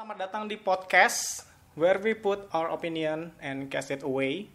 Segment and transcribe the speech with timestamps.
[0.00, 1.44] selamat datang di podcast
[1.76, 4.48] where we put our opinion and cast it away.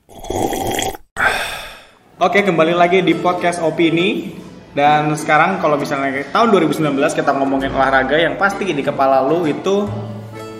[2.17, 4.33] Oke, kembali lagi di podcast opini.
[4.73, 9.85] Dan sekarang kalau misalnya tahun 2019 kita ngomongin olahraga yang pasti di kepala lu itu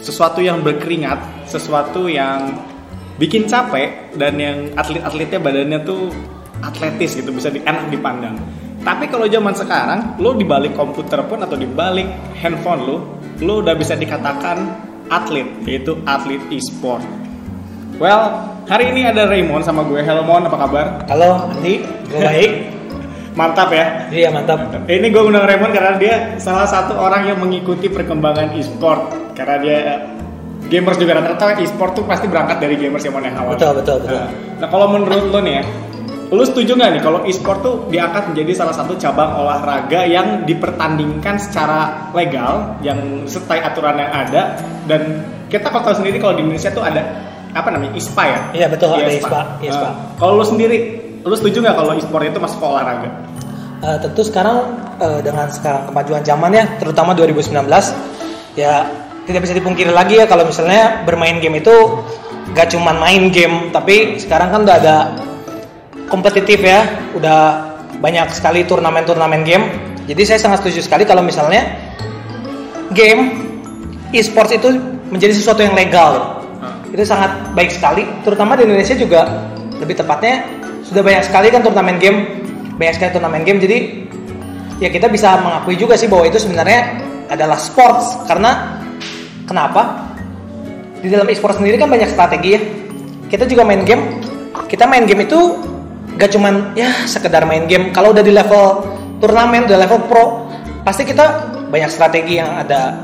[0.06, 2.54] sesuatu yang berkeringat, sesuatu yang
[3.18, 6.14] bikin capek dan yang atlet-atletnya badannya tuh
[6.62, 8.38] atletis gitu bisa di, enak dipandang.
[8.86, 13.60] Tapi kalau zaman sekarang, lo di balik komputer pun atau di balik handphone lo, lo
[13.60, 14.64] udah bisa dikatakan
[15.12, 17.04] atlet, yaitu atlet e-sport.
[18.00, 20.00] Well, hari ini ada Raymond sama gue.
[20.04, 20.86] Hello Mon, apa kabar?
[21.12, 22.52] Halo Andi, gue baik.
[23.40, 24.08] Mantap ya.
[24.16, 24.88] Iya mantap.
[24.88, 29.12] Ini gue undang Raymond karena dia salah satu orang yang mengikuti perkembangan e-sport.
[29.36, 30.00] Karena dia eh,
[30.72, 33.60] gamers juga rata-rata e-sport tuh pasti berangkat dari gamers yang mana yang awal.
[33.60, 34.24] Betul betul betul.
[34.24, 34.32] Nah,
[34.64, 35.64] nah, kalau menurut lo nih ya,
[36.34, 41.38] lo setuju nggak nih kalau e-sport tuh diangkat menjadi salah satu cabang olahraga yang dipertandingkan
[41.38, 44.58] secara legal, yang sesuai aturan yang ada
[44.90, 47.02] dan kita kalau tahu sendiri kalau di Indonesia tuh ada
[47.56, 48.40] apa namanya ISPA ya?
[48.52, 49.30] Iya, betul, ada ISPA.
[49.30, 49.88] ISPA, ISPA.
[49.88, 50.78] Nah, kalau lo sendiri,
[51.24, 53.10] lo setuju nggak kalau e-sport itu masuk ke olahraga?
[53.86, 54.58] Eh, tentu sekarang
[54.98, 57.54] eh, dengan sekarang kemajuan zaman ya, terutama 2019,
[58.58, 58.90] ya
[59.30, 61.74] tidak bisa dipungkiri lagi ya kalau misalnya bermain game itu
[62.54, 64.96] gak cuman main game, tapi sekarang kan udah ada
[66.10, 66.86] kompetitif ya,
[67.18, 67.40] udah
[68.00, 69.66] banyak sekali turnamen-turnamen game.
[70.06, 71.66] Jadi saya sangat setuju sekali kalau misalnya
[72.94, 73.42] game
[74.14, 74.70] e-sports itu
[75.10, 76.42] menjadi sesuatu yang legal.
[76.94, 79.50] Itu sangat baik sekali, terutama di Indonesia juga
[79.82, 80.48] lebih tepatnya
[80.86, 82.46] sudah banyak sekali kan turnamen game,
[82.78, 83.60] banyak sekali turnamen game.
[83.60, 83.78] Jadi
[84.80, 88.80] ya kita bisa mengakui juga sih bahwa itu sebenarnya adalah sports karena
[89.50, 90.06] kenapa?
[91.02, 92.62] Di dalam e-sport sendiri kan banyak strategi ya.
[93.26, 94.22] Kita juga main game,
[94.70, 95.58] kita main game itu
[96.16, 97.92] gak cuman ya sekedar main game.
[97.92, 98.64] Kalau udah di level
[99.20, 100.48] turnamen, udah level pro,
[100.84, 102.96] pasti kita banyak strategi yang ada.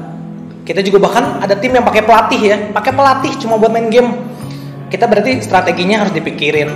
[0.61, 4.13] Kita juga bahkan ada tim yang pakai pelatih ya, pakai pelatih cuma buat main game.
[4.91, 6.69] Kita berarti strateginya harus dipikirin.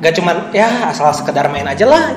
[0.00, 2.16] Gak cuman ya asal sekedar main aja lah.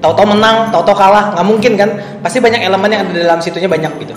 [0.00, 1.90] Tahu-tahu menang, tahu-tahu kalah, nggak mungkin kan?
[2.24, 4.16] Pasti banyak elemen yang ada di dalam situnya banyak gitu.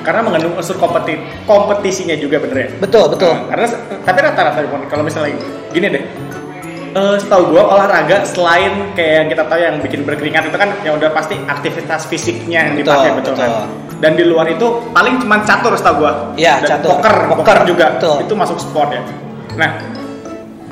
[0.00, 2.68] Karena mengandung unsur kompeti kompetisinya juga bener ya?
[2.80, 3.28] Betul, betul.
[3.36, 3.66] Nah, karena
[4.00, 5.36] tapi rata-rata kalau misalnya
[5.76, 6.02] gini deh,
[6.90, 10.98] eh setahu gua olahraga selain kayak yang kita tahu yang bikin berkeringat itu kan yang
[10.98, 13.50] udah pasti aktivitas fisiknya yang Betul, dipakai betul, kan.
[13.50, 13.66] betul.
[14.00, 16.32] Dan di luar itu paling cuma catur setahu gua.
[16.34, 16.90] Iya, Dan catur.
[16.96, 18.16] Poker, Poker, poker juga betul.
[18.20, 19.02] itu masuk sport ya.
[19.54, 19.70] Nah,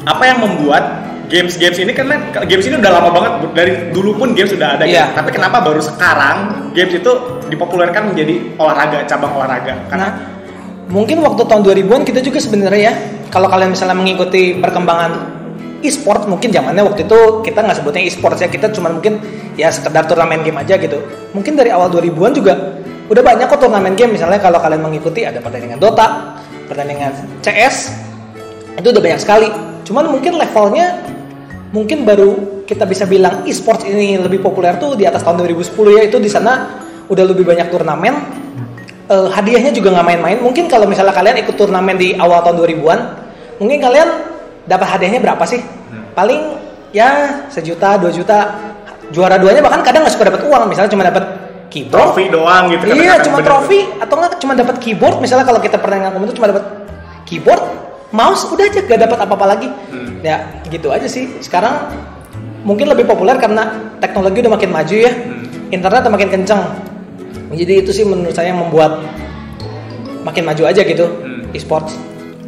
[0.04, 0.84] apa yang membuat
[1.28, 2.08] games-games ini kan
[2.48, 5.16] games ini udah lama banget dari dulu pun games sudah ada Iya, gitu.
[5.20, 5.36] Tapi betul.
[5.38, 6.36] kenapa baru sekarang
[6.72, 7.12] games itu
[7.46, 9.76] dipopulerkan menjadi olahraga, cabang olahraga?
[9.86, 10.12] Karena Nah,
[10.88, 12.92] mungkin waktu tahun 2000-an kita juga sebenarnya ya,
[13.28, 15.37] kalau kalian misalnya mengikuti perkembangan
[15.84, 19.22] e-sport, mungkin zamannya waktu itu kita nggak sebutnya e-sport ya, kita cuma mungkin
[19.54, 20.98] ya sekedar turnamen game aja gitu.
[21.34, 22.54] Mungkin dari awal 2000-an juga
[23.08, 27.94] udah banyak kok turnamen game, misalnya kalau kalian mengikuti ada pertandingan Dota, pertandingan CS,
[28.76, 29.48] itu udah banyak sekali.
[29.86, 31.00] Cuman mungkin levelnya
[31.72, 36.02] mungkin baru kita bisa bilang e-sports ini lebih populer tuh di atas tahun 2010 ya
[36.04, 38.14] itu di sana udah lebih banyak turnamen
[39.08, 42.98] Eh, hadiahnya juga nggak main-main mungkin kalau misalnya kalian ikut turnamen di awal tahun 2000-an
[43.56, 44.08] mungkin kalian
[44.68, 45.60] dapat hadiahnya berapa sih?
[46.12, 46.40] Paling
[46.92, 48.38] ya sejuta dua juta.
[49.08, 50.68] Juara duanya bahkan kadang nggak suka dapat uang.
[50.68, 51.24] Misalnya cuma dapat
[51.72, 52.12] keyboard.
[52.12, 53.48] Trofi doang gitu iya cuma bener.
[53.48, 53.80] trofi.
[53.96, 55.16] Atau nggak cuma dapat keyboard.
[55.24, 56.64] Misalnya kalau kita pertandingan komputer cuma dapat
[57.24, 57.62] keyboard
[58.08, 59.68] mouse udah aja gak dapat apa-apa lagi.
[59.88, 60.20] Hmm.
[60.20, 61.40] ya gitu aja sih.
[61.40, 61.88] Sekarang
[62.68, 65.12] mungkin lebih populer karena teknologi udah makin maju ya.
[65.12, 65.72] Hmm.
[65.72, 66.62] internet udah makin kencang.
[67.48, 69.00] Jadi itu sih menurut saya yang membuat
[70.20, 71.48] makin maju aja gitu Hmm.
[71.56, 71.96] e-sports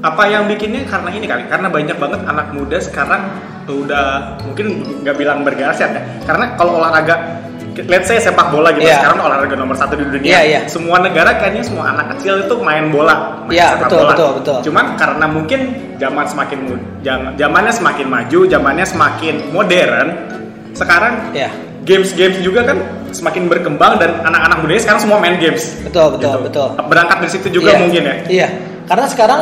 [0.01, 3.23] apa yang bikinnya karena ini kali karena banyak banget anak muda sekarang
[3.69, 4.67] udah mungkin
[5.05, 7.39] nggak bilang bergeser ya karena kalau olahraga
[7.87, 8.99] let's say sepak bola gitu Iya.
[8.99, 10.61] sekarang olahraga nomor satu di dunia Iya, iya.
[10.67, 14.11] semua negara kayaknya semua anak kecil itu main bola main Iya, sepak betul, bola.
[14.11, 14.59] betul, betul.
[14.69, 15.61] cuman karena mungkin
[16.01, 16.59] zaman semakin
[17.37, 20.09] zamannya semakin maju zamannya semakin modern
[20.73, 21.51] sekarang ya
[21.85, 22.79] games-games juga kan
[23.11, 26.45] semakin berkembang dan anak-anak mudanya sekarang semua main games betul betul Gitu.
[26.51, 28.49] betul berangkat dari situ juga Iya, mungkin ya Iya,
[28.87, 29.41] karena sekarang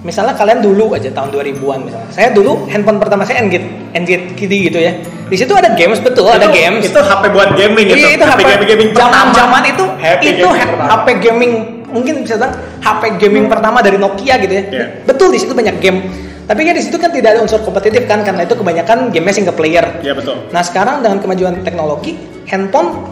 [0.00, 2.08] misalnya kalian dulu aja tahun 2000-an misalnya.
[2.14, 4.92] Saya dulu handphone pertama saya Engage Engage Kitty gitu ya.
[5.28, 6.82] Di situ ada games betul, ada Itu- games.
[6.86, 10.48] itu HP buat gaming gitu Iya, itu HP, gaming gaming zaman zaman itu HP itu
[10.48, 10.88] gaming.
[10.88, 11.52] HP gaming
[11.88, 14.62] mungkin bisa bilang HP gaming pertama dari Nokia gitu ya.
[14.70, 14.86] Iya.
[15.04, 16.00] Betul di situ banyak game.
[16.48, 19.52] Tapi kan di situ kan tidak ada unsur kompetitif kan karena itu kebanyakan gamenya single
[19.52, 19.84] player.
[20.00, 20.48] Iya betul.
[20.48, 22.16] Nah sekarang dengan kemajuan teknologi,
[22.48, 23.04] handphone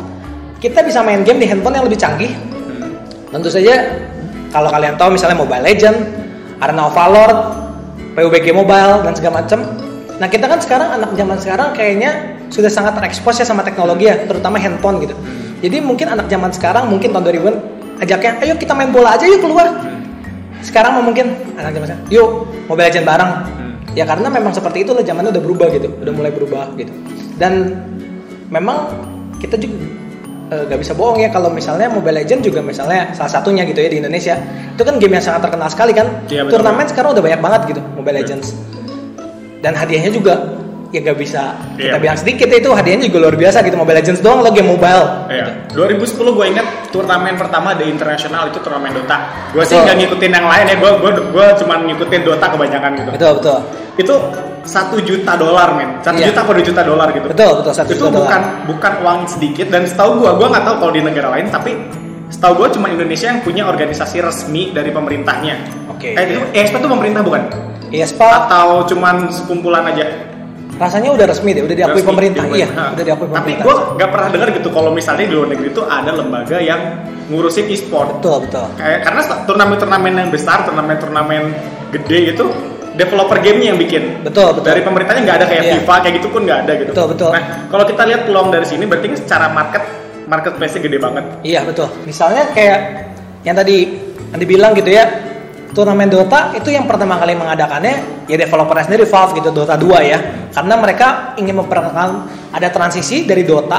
[0.56, 2.32] kita bisa main game di handphone yang lebih canggih.
[3.28, 3.92] Tentu saja
[4.48, 5.98] kalau kalian tahu misalnya Mobile Legend,
[6.60, 7.30] Arena of Valor,
[8.16, 9.60] PUBG Mobile dan segala macam.
[10.16, 14.16] Nah kita kan sekarang anak zaman sekarang kayaknya sudah sangat terekspos ya sama teknologi ya,
[14.24, 15.12] terutama handphone gitu.
[15.60, 17.56] Jadi mungkin anak zaman sekarang mungkin tahun 2000-an
[18.00, 19.68] ajaknya, ayo kita main bola aja yuk keluar.
[20.64, 22.28] sekarang mau mungkin anak zaman sekarang, yuk
[22.66, 23.32] Mobile Legend bareng.
[23.96, 26.92] Ya karena memang seperti itu lah zamannya udah berubah gitu, udah mulai berubah gitu.
[27.40, 27.80] Dan
[28.52, 28.92] memang
[29.40, 29.76] kita juga
[30.48, 33.88] eh, nggak bisa bohong ya kalau misalnya Mobile Legend juga misalnya salah satunya gitu ya
[33.88, 34.34] di Indonesia
[34.70, 36.60] itu kan game yang sangat terkenal sekali kan Iya, betul.
[36.60, 38.20] turnamen sekarang udah banyak banget gitu Mobile Iya.
[38.22, 38.48] Legends
[39.58, 40.34] dan hadiahnya juga
[40.94, 41.42] ya nggak bisa
[41.74, 41.98] kita Iya.
[41.98, 45.02] bilang sedikit ya, itu hadiahnya juga luar biasa gitu Mobile Legends doang lo game mobile
[45.26, 45.46] Iya.
[45.74, 49.18] 2010 gue inget turnamen pertama di internasional itu turnamen Dota.
[49.50, 50.76] Gue sih nggak ngikutin yang lain ya.
[50.78, 53.10] Gue gue gue cuma ngikutin Dota kebanyakan gitu.
[53.12, 53.58] betul betul
[53.96, 54.14] Itu
[54.66, 55.90] satu juta dolar men.
[56.00, 56.28] Satu Iya.
[56.28, 57.26] juta apa dua juta dolar gitu.
[57.26, 58.20] betul betul satu itu juta dolar.
[58.20, 61.70] bukan bukan uang sedikit dan setahu gue gue nggak tahu kalau di negara lain tapi
[62.28, 65.54] setahu gue cuma Indonesia yang punya organisasi resmi dari pemerintahnya.
[65.88, 66.12] Oke.
[66.12, 67.42] Eh, itu ESPN itu pemerintah bukan?
[67.88, 70.06] ESPA Atau cuman sekumpulan aja?
[70.76, 72.58] rasanya udah resmi deh udah diakui Resmi, pemerintah diakui.
[72.58, 72.84] iya Ha.
[72.92, 75.82] udah diakui Tapi pemerintah gue nggak pernah dengar gitu kalau misalnya di luar negeri itu
[75.82, 76.80] ada lembaga yang
[77.26, 78.20] ngurusin e-sport.
[78.20, 81.42] betul betul Kayak karena turnamen-turnamen yang besar, turnamen-turnamen
[81.90, 82.44] gede itu
[82.96, 84.02] developer gamenya yang bikin.
[84.24, 85.72] betul betul Dari pemerintahnya nggak ada kayak Iya.
[85.80, 86.90] FIFA kayak gitu pun nggak ada gitu.
[86.96, 87.30] Betul, betul.
[87.30, 89.82] Nah kalau kita lihat peluang dari sini berarti secara market
[90.26, 91.24] marketplace-nya gede banget.
[91.46, 91.88] Iya betul.
[92.02, 92.78] Misalnya kayak
[93.46, 93.76] yang tadi
[94.26, 95.06] Andi bilang gitu ya,
[95.70, 100.18] turnamen Dota itu yang pertama kali mengadakannya ya developernya sendiri Valve gitu Dota 2 ya.
[100.50, 103.78] Karena mereka ingin memperkenalkan ada transisi dari Dota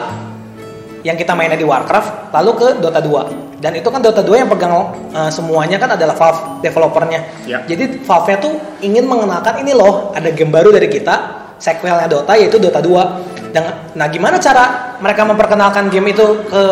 [1.03, 3.46] yang kita mainnya di Warcraft lalu ke Dota 2.
[3.57, 4.69] Dan itu kan Dota 2 yang pegang
[5.09, 7.19] eh, semuanya kan adalah Valve developernya.
[7.43, 7.65] Ya.
[7.65, 11.15] Jadi Valve-nya tuh ingin mengenalkan ini loh, ada game baru dari kita,
[11.57, 13.49] sequelnya Dota yaitu Dota 2.
[13.49, 13.63] Dan
[13.93, 16.63] nah gimana cara mereka memperkenalkan game itu ke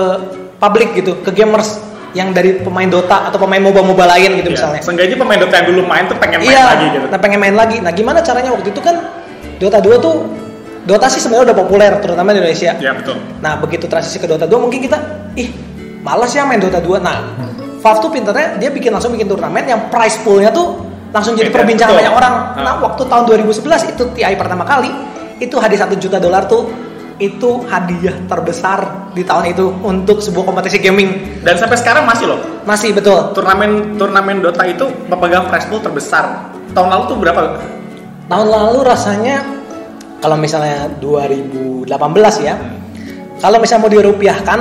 [0.55, 1.81] publik gitu, ke gamers
[2.13, 4.55] yang dari pemain Dota atau pemain MOBA-MOBA lain gitu Ya.
[4.55, 4.79] misalnya.
[4.79, 7.05] Seenggaknya pemain Dota yang dulu main tuh pengen main Iya, lagi gitu.
[7.11, 7.77] nah pengen main lagi.
[7.81, 8.95] Nah gimana caranya waktu itu kan
[9.57, 10.15] Dota 2 tuh
[10.85, 12.77] Dota sih sebenarnya udah populer terutama di Indonesia.
[12.77, 13.17] Ya betul.
[13.41, 14.95] Nah begitu transisi ke Dota 2 mungkin kita
[15.35, 15.49] ih
[16.05, 17.01] malas ya main Dota 2.
[17.01, 17.17] Nah
[17.81, 21.97] Valve tuh pinternya dia bikin langsung bikin turnamen yang prize poolnya tuh langsung jadi perbincangan
[21.97, 22.33] banyak orang.
[22.53, 22.61] Ah.
[22.61, 24.93] Nah waktu tahun 2011 itu TI pertama kali
[25.41, 26.69] itu hadiah satu juta dolar tuh
[27.17, 32.39] itu hadiah terbesar di tahun itu untuk sebuah kompetisi gaming Dan sampai sekarang masih loh.
[32.67, 36.51] masih betul Turnamen turnamen Dota itu pemegang prize pool terbesar.
[36.75, 37.41] Tahun lalu tuh berapa?
[38.25, 39.45] tahun lalu rasanya
[40.17, 41.85] kalau misalnya 2018
[42.41, 42.57] ya
[43.37, 44.59] kalau misalnya mau dirupiahkan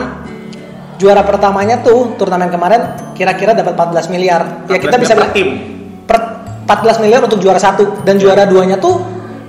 [0.94, 2.80] juara pertamanya tuh turnamen kemarin
[3.12, 5.48] kira-kira dapat 14 miliar ya kita 14 bisa bilang tim.
[6.06, 6.18] per
[6.64, 9.02] 14 miliar untuk juara satu dan juara duanya tuh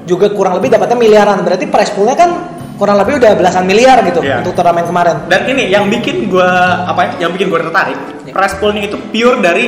[0.05, 2.29] juga kurang lebih dapatnya miliaran berarti prize poolnya kan
[2.75, 4.43] kurang lebih udah belasan miliar gitu Iya.
[4.43, 7.11] untuk turnamen kemarin Dan ini yang bikin gua apa ya?
[7.27, 7.97] Yang bikin gua tertarik.
[8.27, 8.33] Ya.
[8.35, 9.65] Prize poolnya itu pure dari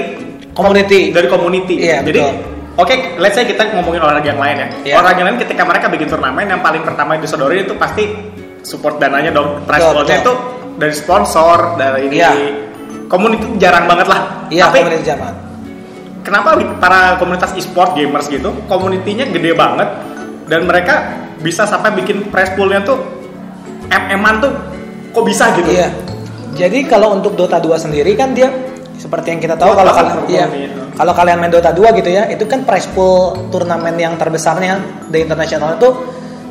[0.52, 1.76] community dari community.
[1.80, 2.36] Iya, Jadi betul.
[2.78, 4.68] Oke, let's say kita ngomongin olahraga yang lain ya.
[4.86, 4.94] Iya.
[5.02, 8.04] Olahraga yang lain ketika mereka bikin turnamen yang paling pertama disodorin itu pasti
[8.62, 9.64] support dananya dong.
[9.66, 10.34] Prize poolnya itu
[10.78, 12.16] dari sponsor, dari ini.
[12.22, 12.32] Iya.
[13.10, 14.22] Community jarang banget lah.
[14.54, 15.48] iya Tapi community zaman
[16.28, 19.88] kenapa para komunitas e-sport gamers gitu, komunitinya gede banget
[20.52, 23.00] dan mereka bisa sampai bikin prize poolnya tuh
[23.88, 24.52] MM-an tuh
[25.16, 25.72] kok bisa gitu?
[25.72, 25.88] Iya.
[26.60, 28.52] Jadi kalau untuk Dota 2 sendiri kan dia
[29.00, 30.98] seperti yang kita tahu Oh, kalau kalian tahu.
[31.00, 35.24] kalau kalian main Dota 2 gitu ya, itu kan prize pool turnamen yang terbesarnya di
[35.24, 35.90] internasional itu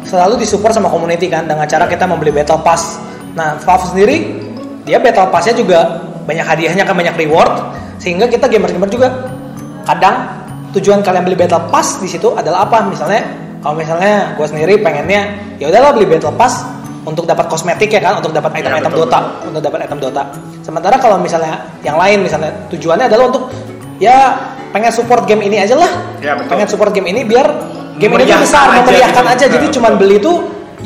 [0.07, 3.03] selalu disupport sama community kan dengan cara kita membeli battle pass.
[3.37, 4.17] Nah, Valve sendiri
[4.89, 7.53] dia battle passnya juga banyak hadiahnya kan banyak reward
[8.01, 9.09] sehingga kita gamer-gamer juga
[9.85, 10.27] kadang
[10.73, 12.89] tujuan kalian beli battle pass di situ adalah apa?
[12.89, 13.23] Misalnya
[13.61, 16.65] kalau misalnya gue sendiri pengennya ya udahlah beli battle pass
[17.07, 20.23] untuk dapat kosmetik ya kan, untuk dapat Ya, item-item betul, Dota, untuk dapat item Dota.
[20.67, 23.47] Sementara kalau misalnya yang lain misalnya tujuannya adalah untuk
[24.03, 24.35] ya
[24.75, 25.93] pengen support game ini aja lah.
[26.19, 26.51] Ya, betul.
[26.51, 27.47] pengen support game ini biar
[28.03, 29.35] game ini Memeriahkan besar, aja memeriahkan gitu.
[29.39, 29.47] aja.
[29.55, 30.01] Jadi Ya, cuman betul.
[30.03, 30.37] beli tuh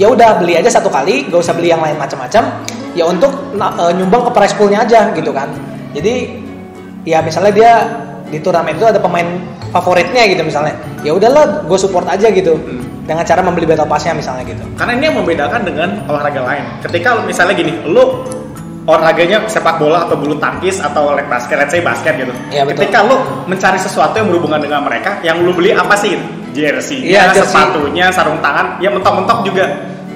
[0.01, 2.65] ya udah beli aja satu kali, gak usah beli yang lain macam-macam.
[2.97, 5.53] Ya untuk eh, nyumbang ke prize poolnya aja gitu kan.
[5.93, 6.41] Jadi
[7.05, 7.73] ya misalnya dia
[8.33, 9.27] di turnamen itu ada pemain
[9.69, 10.73] favoritnya gitu misalnya.
[11.05, 12.57] Ya udahlah, gue support aja gitu.
[12.57, 12.81] Hmm.
[13.05, 14.63] Dengan cara membeli battle passnya misalnya gitu.
[14.79, 16.65] Karena ini yang membedakan dengan olahraga lain.
[16.79, 18.23] Ketika misalnya gini, lu
[18.87, 22.31] olahraganya sepak bola atau bulu tangkis atau leg basket, let's say basket gitu.
[22.55, 22.87] Iya, betul.
[22.87, 23.19] Ketika lu
[23.51, 26.15] mencari sesuatu yang berhubungan dengan mereka, yang lu beli apa sih?
[26.51, 27.47] Jersey, Iya, jersey.
[27.47, 29.71] sepatunya, sarung tangan, ya mentok-mentok juga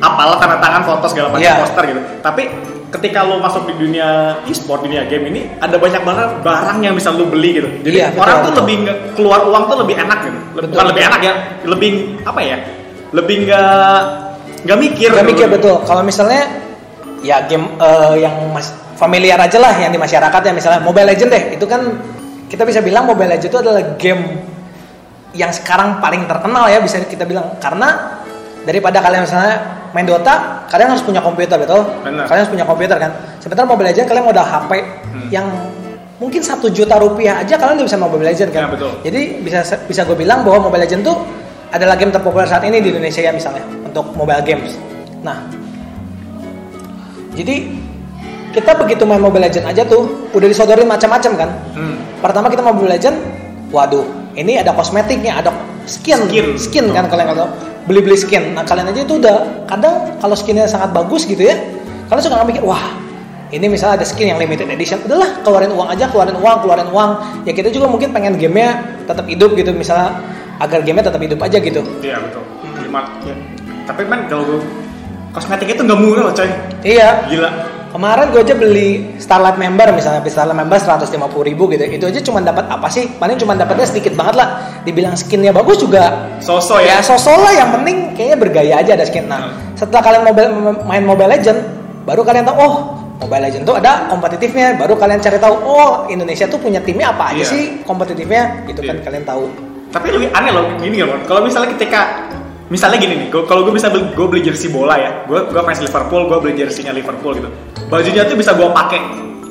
[0.05, 1.57] apalah tanda tangan foto segala macam Iya.
[1.59, 2.01] poster gitu.
[2.21, 2.43] Tapi
[2.93, 7.09] ketika lu masuk di dunia e-sport, dunia game ini ada banyak banget barang yang bisa
[7.11, 7.69] lu beli gitu.
[7.83, 8.61] Jadi Iya, betul, orang tuh betul.
[8.63, 10.39] lebih nge- keluar uang tuh lebih enak gitu.
[10.55, 11.11] Betul, Bukan lebih betul.
[11.11, 11.35] enak ya,
[11.65, 11.91] lebih
[12.23, 12.57] apa ya?
[13.11, 13.99] Lebih nggak
[14.65, 15.09] nggak mikir.
[15.11, 15.31] Gak gitu.
[15.33, 15.75] mikir betul.
[15.83, 16.43] Kalau misalnya
[17.25, 21.31] ya game eh, yang mas familiar aja lah yang di masyarakat ya misalnya Mobile Legend
[21.33, 21.83] deh itu kan
[22.47, 24.23] kita bisa bilang Mobile Legend itu adalah game
[25.35, 28.23] yang sekarang paling terkenal ya bisa kita bilang karena
[28.63, 29.57] daripada kalian misalnya
[29.95, 32.27] main Dota kalian harus punya komputer betul Benar.
[32.27, 34.71] kalian harus punya komputer kan sementara Mobile Legend kalian modal HP
[35.15, 35.31] Hmm.
[35.31, 35.47] yang
[36.17, 38.91] mungkin satu juta rupiah aja kalian udah bisa main Mobile Legend kan Ya, betul.
[39.01, 41.17] jadi bisa bisa gue bilang bahwa Mobile Legend tuh
[41.71, 44.75] adalah game terpopuler saat ini di Indonesia ya misalnya untuk mobile games
[45.21, 45.43] nah
[47.35, 47.67] jadi
[48.51, 51.97] kita begitu main Mobile Legend aja tuh udah disodorin macam-macam kan Hmm.
[52.19, 53.17] pertama kita Mobile Legend
[53.71, 55.51] waduh ini ada kosmetiknya ada
[55.87, 56.47] skin Skin.
[56.57, 57.47] skin kan kalian kalau
[57.85, 61.57] beli beli skin nah kalian aja itu udah kadang kalau skinnya sangat bagus gitu ya
[62.09, 62.81] kalian suka nggak mikir wah
[63.53, 67.11] ini misalnya ada skin yang limited edition udahlah keluarin uang aja keluarin uang keluarin uang
[67.47, 70.19] ya kita juga mungkin pengen gamenya tetap hidup gitu misalnya
[70.59, 72.43] agar gamenya tetap hidup aja gitu Iya betul.
[73.27, 73.35] Ya.
[73.91, 74.63] Tapi man kalau
[75.35, 76.47] kosmetik itu nggak murah loh coy.
[76.87, 77.51] iya Gila.
[77.95, 81.15] Kemarin gue aja beli Starlight member misalnya Starlight member 150
[81.47, 81.87] ribu gitu.
[81.87, 83.07] Itu aja cuma dapat apa sih?
[83.07, 84.83] Paling cuma dapatnya sedikit banget lah.
[84.83, 86.35] Dibilang skinnya bagus juga.
[86.43, 86.99] Sosok ya?
[86.99, 87.07] Ya.
[87.07, 87.55] sosok lah.
[87.55, 89.31] Yang penting kayaknya bergaya aja ada skin.
[89.31, 90.51] Nah setelah kalian mobile,
[90.83, 91.59] main Mobile Legend
[92.03, 92.75] baru kalian tahu oh
[93.23, 94.75] Mobile Legend tuh ada kompetitifnya.
[94.75, 97.53] Baru kalian cari tahu oh Indonesia tuh punya timnya apa aja Iya.
[97.55, 98.67] sih kompetitifnya?
[98.67, 99.07] Itu kan Iya.
[99.07, 99.47] kalian tahu.
[99.95, 101.23] Tapi lebih aneh loh gini kan.
[101.31, 102.27] Kalau misalnya ketika
[102.75, 105.79] misalnya gini nih, kalau gue bisa beli, gue beli jersey bola ya, gue gue fans
[105.79, 107.49] Liverpool, gue beli jerseynya Liverpool gitu.
[107.87, 109.01] Bajunya tuh bisa gue pakai,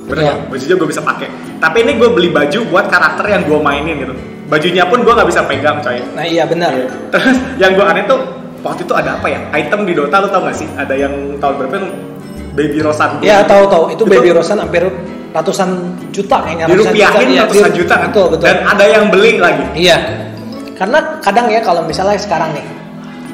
[0.06, 0.34] bener Iya.
[0.36, 0.38] nggak?
[0.52, 1.28] Bajunya gue bisa pakai.
[1.58, 4.14] Tapi ini gue beli baju buat karakter yang gue mainin gitu.
[4.44, 5.98] Bajunya pun gue nggak bisa pegang coy.
[6.14, 6.76] nah iya benar
[7.10, 7.26] Terus
[7.56, 8.20] yang gue aneh tuh
[8.60, 9.40] waktu itu ada apa ya?
[9.50, 10.68] Item di Dota lo tau gak sih?
[10.76, 11.88] Ada yang tahun berapa yang
[12.54, 14.86] Baby Rosan ya tahu tahu itu Itu- Baby Rosan hampir
[15.34, 15.70] ratusan
[16.14, 18.14] juta kayaknya dirupiahin iya, ratusan di- juta kan?
[18.14, 19.64] betul betul Dan ada yang beli lagi.
[19.74, 19.98] Iya.
[20.78, 22.66] Karena kadang ya kalau misalnya sekarang nih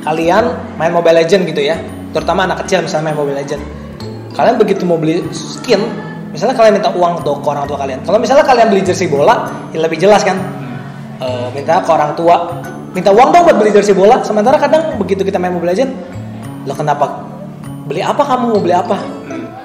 [0.03, 0.43] kalian
[0.79, 1.75] main Mobile Legend gitu ya,
[2.15, 3.61] terutama anak kecil misalnya main Mobile Legend.
[4.33, 5.81] Kalian begitu mau beli skin,
[6.31, 7.99] misalnya kalian minta uang ke orang tua kalian.
[8.07, 10.37] Kalau misalnya kalian beli jersey bola, ya lebih jelas kan.
[11.19, 12.63] Eh, minta ke orang tua,
[12.95, 14.23] minta uang dong buat beli jersey bola.
[14.23, 15.91] Sementara kadang begitu kita main Mobile Legend,
[16.63, 17.27] lo kenapa
[17.83, 18.97] beli apa kamu mau beli apa?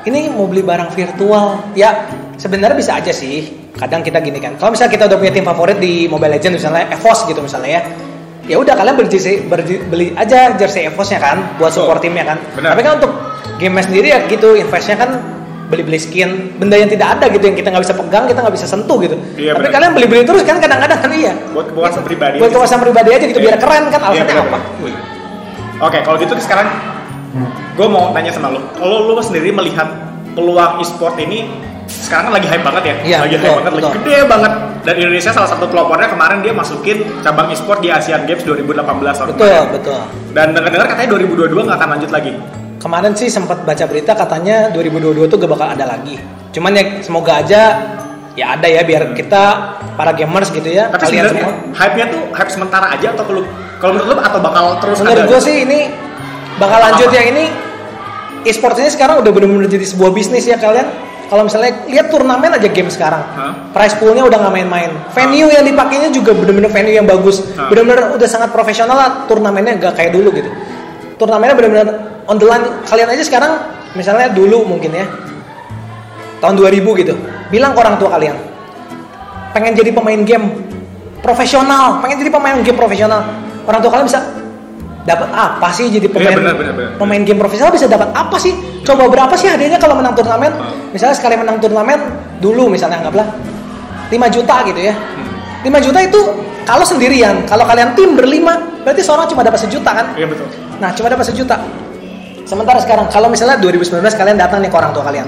[0.04, 1.72] Ini mau beli barang virtual.
[1.72, 3.64] Ya, sebenarnya bisa aja sih.
[3.74, 4.54] Kadang kita gini kan.
[4.60, 7.82] Kalau misalnya kita udah punya tim favorit di Mobile Legends misalnya EVOS gitu misalnya ya.
[8.44, 9.40] Ya udah kalian beli jersey
[9.82, 12.38] beli aja jersey EVOS-nya kan buat support timnya kan.
[12.52, 12.76] Benar.
[12.76, 13.12] Tapi kan untuk
[13.56, 15.10] game sendiri ya gitu investnya kan
[15.64, 18.68] beli-beli skin benda yang tidak ada gitu yang kita nggak bisa pegang kita nggak bisa
[18.68, 19.72] sentuh gitu Iya, tapi benar.
[19.72, 22.36] kalian beli-beli terus kan kadang-kadang kan iya Buat kepuasan pribadi.
[22.36, 23.62] buat kepuasan pribadi aja gitu biar Iya.
[23.64, 24.58] keren kan Iya, alasannya benar, apa.
[25.80, 26.68] Oke, kalau gitu sekarang
[27.74, 28.60] gue mau nanya sama lo.
[28.72, 29.88] Kalau lo sendiri melihat
[30.32, 31.48] peluang e-sport ini
[31.86, 33.92] sekarang kan lagi hype banget ya, Iya, lagi betul, hype banget, lagi betul.
[33.98, 34.52] gede banget.
[34.80, 39.28] Dan Indonesia salah satu pelopornya kemarin dia masukin cabang e-sport di Asian Games 2018 tahun
[39.30, 39.68] betul kemarin.
[39.70, 40.00] betul
[40.30, 42.32] Dan dengar-dengar katanya 2022 nggak akan lanjut lagi.
[42.76, 47.40] kemarin sih sempat baca berita katanya 2022 tuh gak bakal ada lagi cuman ya semoga
[47.40, 47.62] aja
[48.34, 49.42] ya ada ya biar kita
[49.90, 53.40] para gamers gitu ya Tapi kalian semua hype-nya tuh hype sementara aja atau kalau
[53.78, 55.24] kalau menurut lo atau bakal terus menurut ada?
[55.26, 55.80] gue sih ini
[56.54, 56.86] bakal Apa?
[56.86, 57.44] lanjut ya ini
[58.44, 60.84] e-sports ini sekarang udah benar-benar jadi sebuah bisnis ya kalian
[61.28, 63.22] kalau misalnya lihat turnamen aja game sekarang.
[63.22, 63.52] Hah?
[63.72, 64.90] prize poolnya udah nggak main-main.
[65.16, 67.42] Venue yang dipakainya juga benar-benar venue yang bagus.
[67.56, 67.68] Hah?
[67.72, 69.10] benar-benar udah sangat profesional lah.
[69.24, 70.50] Turnamennya gak kayak dulu gitu.
[71.16, 71.88] Turnamennya benar-benar
[72.28, 72.64] on the line.
[72.84, 73.52] Kalian aja sekarang
[73.94, 75.06] misalnya dulu mungkin ya
[76.42, 77.14] tahun 2000 gitu
[77.48, 78.36] bilang ke orang tua kalian
[79.54, 80.46] pengen jadi pemain game
[81.22, 83.22] profesional pengen jadi pemain game profesional.
[83.64, 84.20] Orang tua kalian bisa
[85.04, 86.90] dapat apa sih jadi pemain Iya, benar, benar, benar.
[86.96, 90.90] pemain game profesional bisa dapat apa sih coba berapa sih hadiahnya kalau menang turnamen Hmm.
[90.90, 92.00] misalnya sekali menang turnamen
[92.40, 93.28] dulu misalnya anggaplah
[94.08, 95.28] 5 juta gitu ya Hmm.
[95.62, 96.20] 5 juta itu
[96.64, 100.48] kalau sendirian kalau kalian tim berlima berarti seorang cuma dapat sejuta kan Iya betul.
[100.74, 101.56] Nah, cuma dapat sejuta.
[102.44, 105.24] Sementara sekarang, kalau misalnya 2019 kalian datang nih ke orang tua kalian,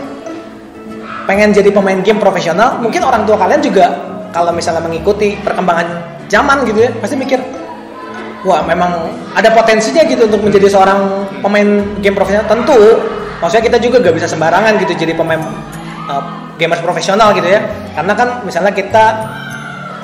[1.25, 3.87] pengen jadi pemain game profesional, mungkin orang tua kalian juga
[4.31, 5.87] kalau misalnya mengikuti perkembangan
[6.29, 7.41] zaman gitu ya, pasti mikir,
[8.45, 11.69] wah memang ada potensinya gitu untuk menjadi seorang pemain
[12.03, 12.45] game profesional.
[12.51, 12.77] Tentu,
[13.41, 15.41] maksudnya kita juga gak bisa sembarangan gitu jadi pemain
[16.11, 16.23] uh,
[16.57, 17.61] gamers profesional gitu ya,
[17.93, 19.05] karena kan misalnya kita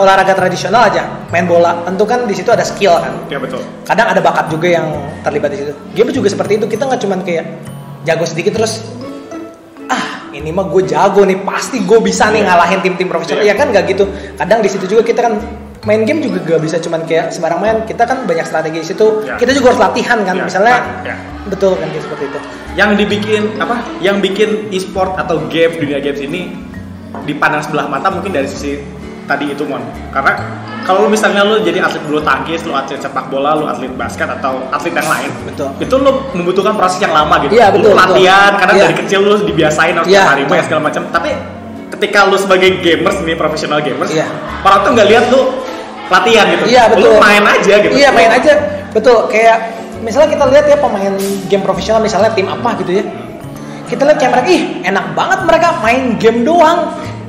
[0.00, 3.60] olahraga tradisional aja, main bola, tentu kan di situ ada skill kan Iya betul.
[3.84, 4.88] kadang ada bakat juga yang
[5.20, 5.72] terlibat di situ.
[5.92, 6.64] Game juga seperti itu.
[6.64, 7.44] Kita nggak cuman kayak
[8.08, 8.80] jago sedikit terus
[9.92, 12.48] ah ini mah gue jago nih pasti gue bisa nih Iya.
[12.52, 13.44] ngalahin tim-tim profesional.
[13.44, 13.52] Iya.
[13.52, 14.04] Ya kan nggak gitu.
[14.36, 15.38] Kadang di situ juga kita kan
[15.82, 17.76] main game juga gak bisa cuman kayak sembarang main.
[17.82, 19.26] Kita kan banyak strategi di situ.
[19.26, 19.34] Iya.
[19.34, 20.34] Kita juga harus latihan kan.
[20.38, 20.44] Iya.
[20.46, 21.14] Misalnya Iya.
[21.50, 22.38] betul kan seperti itu.
[22.72, 23.76] Yang dibikin apa?
[23.98, 26.54] Yang bikin e-sport atau games dunia games ini
[27.26, 28.78] dipandang sebelah mata mungkin dari sisi
[29.26, 29.82] tadi itu mon.
[30.14, 30.38] Karena
[30.82, 34.26] kalau lu misalnya lu jadi atlet bulu tangkis, lu atlet sepak bola, lu atlet basket
[34.26, 35.68] atau atlet yang lain, Betul.
[35.78, 37.54] itu lu membutuhkan proses yang lama gitu.
[37.54, 38.58] Iya, betul, Lu latihan, betul.
[38.58, 38.82] karena Iya.
[38.82, 40.62] dari kecil lu dibiasain harus Iya, tiap hari betul.
[40.66, 41.02] segala macam.
[41.14, 41.30] Tapi
[41.92, 44.26] ketika lu sebagai gamers nih profesional gamers, Iya.
[44.66, 45.40] orang tuh nggak lihat lu
[46.10, 46.64] latihan gitu.
[46.70, 47.10] Iya betul.
[47.14, 47.92] Lu main aja gitu.
[47.94, 48.52] Iya main aja.
[48.90, 49.28] Betul.
[49.30, 49.56] Kayak
[50.02, 51.14] misalnya kita lihat ya pemain
[51.46, 53.04] game profesional misalnya tim apa gitu ya.
[53.86, 56.80] Kita lihat kayak mereka ih enak banget mereka main game doang.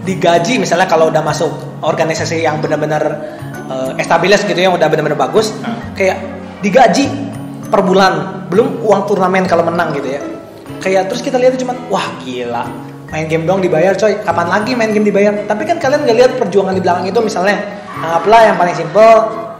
[0.03, 1.48] digaji misalnya kalau udah masuk
[1.80, 3.24] organisasi yang benar-benar
[3.72, 5.80] uh, established gitu yang udah benar-benar bagus Ah.
[5.96, 6.20] kayak
[6.60, 7.08] digaji
[7.72, 10.22] per bulan belum uang turnamen kalau menang gitu ya
[10.84, 12.68] kayak terus kita lihat cuma wah gila
[13.13, 14.17] main game dong dibayar coy.
[14.25, 15.46] Kapan lagi main game dibayar?
[15.46, 17.62] Tapi kan kalian nggak lihat perjuangan di belakang itu misalnya
[18.01, 19.13] anggaplah yang paling simple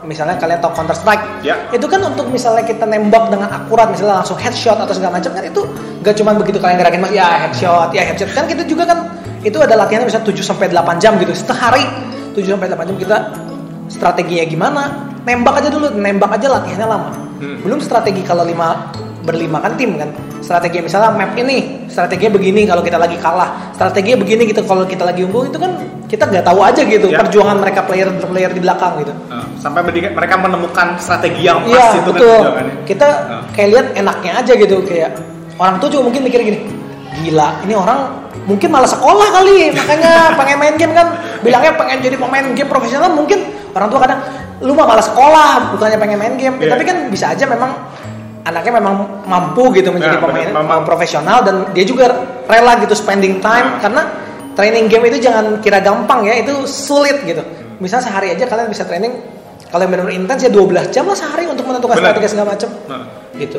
[0.04, 1.56] misalnya kalian tahu Counter Strike Ya.
[1.72, 5.48] itu kan untuk misalnya kita nembak dengan akurat misalnya langsung headshot atau segala macam kan
[5.48, 5.64] itu
[6.04, 8.34] gak cuma begitu kalian gerakin ya headshot ya headshot.
[8.36, 11.86] Kan kita juga kan itu ada latihannya bisa 7 sampai 8 jam gitu sehari
[12.36, 13.18] 7 sampai 8 jam kita
[13.88, 14.84] strateginya gimana?
[15.24, 17.12] Nembak aja dulu nembak aja latihannya lama.
[17.44, 17.60] Hmm.
[17.60, 18.92] belum strategi kalau lima
[19.24, 24.20] berlima kan tim kan strategi misalnya map ini strateginya begini kalau kita lagi kalah strateginya
[24.20, 27.18] begini gitu kalau kita lagi unggul itu kan kita nggak tahu aja gitu Ya.
[27.18, 31.86] perjuangan mereka player player di belakang gitu Uh, sampai mereka menemukan strategi yang pas Iya
[31.96, 32.36] itu kan betul.
[32.36, 32.74] perjuangannya.
[32.84, 33.42] kita Ah.
[33.50, 35.10] kayak lihat enaknya aja gitu kayak
[35.56, 36.60] orang tua juga mungkin mikir gini,
[37.16, 38.00] gila ini orang
[38.44, 41.08] mungkin malah sekolah kali makanya pengen main game kan
[41.40, 43.40] bilangnya pengen jadi pemain game profesional mungkin
[43.72, 44.20] orang tua kadang
[44.60, 46.72] lu mah malah sekolah bukannya pengen main game Ya, Iya.
[46.74, 47.72] tapi kan bisa aja memang
[48.44, 50.80] anaknya memang mampu gitu menjadi Nah, pemain bener, memang.
[50.84, 52.12] profesional dan dia juga
[52.44, 53.80] rela gitu spending time Nah.
[53.80, 54.02] karena
[54.54, 57.42] training game itu jangan kira gampang ya itu sulit gitu
[57.78, 59.16] misal sehari aja kalian bisa training
[59.68, 62.14] kalau yang benar-benar intens ya 12 jam lah sehari untuk menentukan Benar.
[62.14, 63.04] strategi segala macam Nah.
[63.34, 63.58] gitu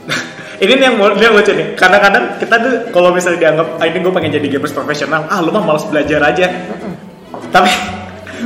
[0.62, 3.98] ini nih yang mau yang lucu nih kadang-kadang kita tuh kalau misalnya dianggap ah, ini
[3.98, 6.46] gue pengen jadi gamers profesional ah lu mah malas belajar aja
[7.50, 7.68] tapi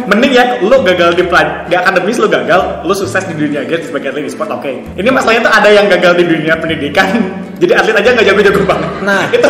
[0.04, 3.82] mending ya lu gagal di pelaj- di akademis lu gagal lu sukses di dunia game
[3.82, 4.70] sebagai atlet e-sport oke.
[4.94, 7.06] Ini masalahnya tuh ada yang gagal di dunia pendidikan.
[7.62, 8.90] Jadi atlet aja nggak jago-jago banget.
[9.02, 9.22] Nah.
[9.32, 9.48] itu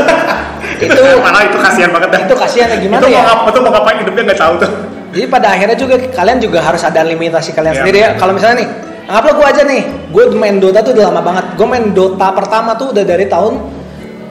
[0.84, 2.20] Itu- mana itu kasihan banget dah.
[2.26, 3.22] itu kasihan ya gimana itu ya?
[3.24, 3.96] mau, itu mau ngapain?
[4.04, 4.70] Hidupnya nggak tahu tuh.
[5.14, 7.80] Jadi pada akhirnya juga kalian juga harus ada limitasi kalian Iya.
[7.80, 8.10] sendiri ya.
[8.18, 8.68] Kalau misalnya nih
[9.04, 11.44] anggaplah gue aja nih gue main Dota tuh udah lama banget.
[11.54, 13.54] Gue main Dota pertama tuh udah dari tahun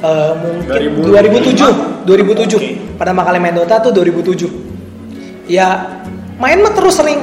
[0.03, 2.03] eh, mungkin 2005.
[2.03, 2.69] 2007 2007 Oke.
[2.99, 4.51] pada kali main Dota tuh 2007
[5.47, 5.67] ya
[6.37, 7.19] main mah terus sering.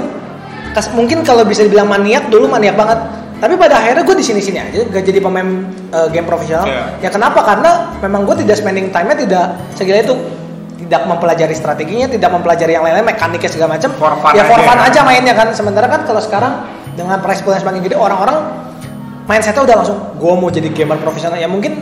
[0.94, 2.98] Mungkin kalau bisa dibilang maniak dulu maniak banget.
[3.40, 5.64] Tapi pada akhirnya gue di sini sini aja gak jadi pemain
[5.96, 6.68] eh, game profesional.
[6.68, 7.08] Iya.
[7.08, 7.40] ya kenapa?
[7.40, 9.44] Karena memang gue tidak spending time nya tidak
[9.74, 10.14] segila itu.
[10.80, 13.90] Tidak mempelajari strateginya tidak mempelajari yang lain-lain mekaniknya segala macam.
[13.96, 14.86] For fun ya for aja fun ya.
[14.90, 15.48] aja mainnya kan.
[15.56, 16.52] Sementara kan kalau sekarang
[16.98, 18.36] dengan price pool yang semakin gede orang-orang
[19.24, 21.40] mindsetnya udah langsung gue mau jadi gamer profesional.
[21.40, 21.80] Ya mungkin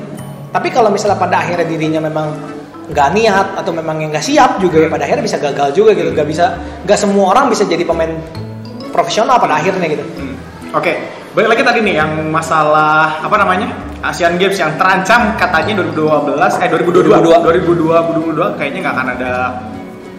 [0.55, 2.58] tapi kalau misalnya pada akhirnya dirinya memang
[2.89, 6.09] nggak niat atau memang yang nggak siap juga ya pada akhirnya bisa gagal juga gitu
[6.13, 6.57] nggak bisa
[6.89, 8.13] nggak semua orang bisa jadi pemain
[8.91, 10.35] profesional pada akhirnya gitu Hmm.
[10.77, 11.01] Oke,
[11.33, 13.73] balik lagi tadi nih yang masalah apa namanya
[14.05, 19.33] Asian Games yang terancam katanya 2012 eh 2022 2022 2022 kayaknya nggak akan ada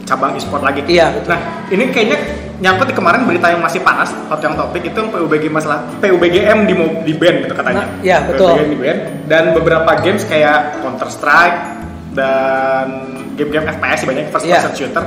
[0.09, 0.81] cabang e-sport lagi.
[0.89, 1.37] Iya, betul.
[1.37, 2.17] Nah ini kayaknya
[2.59, 6.65] nyangkut di kemarin berita yang masih panas hot yang topik itu yang PUBG masalah PUBGM
[6.65, 6.73] di
[7.05, 7.85] di ban gitu katanya.
[7.85, 8.49] Nah, iya, betul.
[8.49, 8.97] PUBGM di ban
[9.29, 11.78] dan beberapa games kayak Counter Strike
[12.11, 12.85] dan
[13.35, 14.59] game-game FPS banyak first Iya.
[14.59, 15.05] person shooter.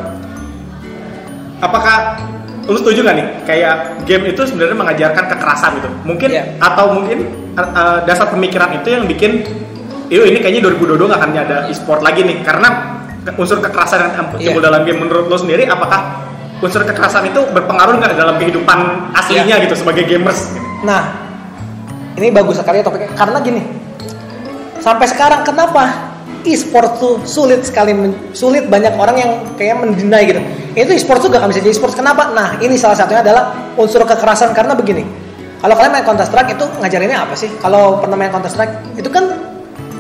[1.63, 2.19] Apakah
[2.67, 3.75] lu setuju gak nih kayak
[4.07, 6.45] game itu sebenarnya mengajarkan kekerasan gitu mungkin Iya.
[6.63, 7.27] atau mungkin
[7.59, 9.43] uh, dasar pemikiran itu yang bikin
[10.13, 12.69] Iyo ini kayaknya 2022 gak akan ada e-sport lagi nih karena
[13.35, 14.69] unsur kekerasan yang timbul Iya.
[14.69, 16.23] dalam game menurut lo sendiri apakah
[16.61, 18.79] unsur kekerasan itu berpengaruh nggak dalam kehidupan
[19.17, 19.65] aslinya Iya.
[19.67, 20.63] gitu sebagai gamers gitu?
[20.85, 21.17] Nah,
[22.15, 23.63] ini bagus sekali ya topiknya karena gini.
[24.79, 26.12] Sampai sekarang kenapa
[26.43, 27.95] e-sport tuh sulit sekali
[28.35, 30.41] sulit banyak orang yang kayak mendinai gitu.
[30.75, 31.95] Itu e-sport tuh gak akan bisa jadi e-sport.
[31.95, 32.35] Kenapa?
[32.35, 35.07] Nah, ini salah satunya adalah unsur kekerasan karena begini.
[35.63, 37.47] Kalau kalian main Counter Strike itu ngajarinnya apa sih?
[37.63, 39.31] Kalau pernah main Counter Strike itu kan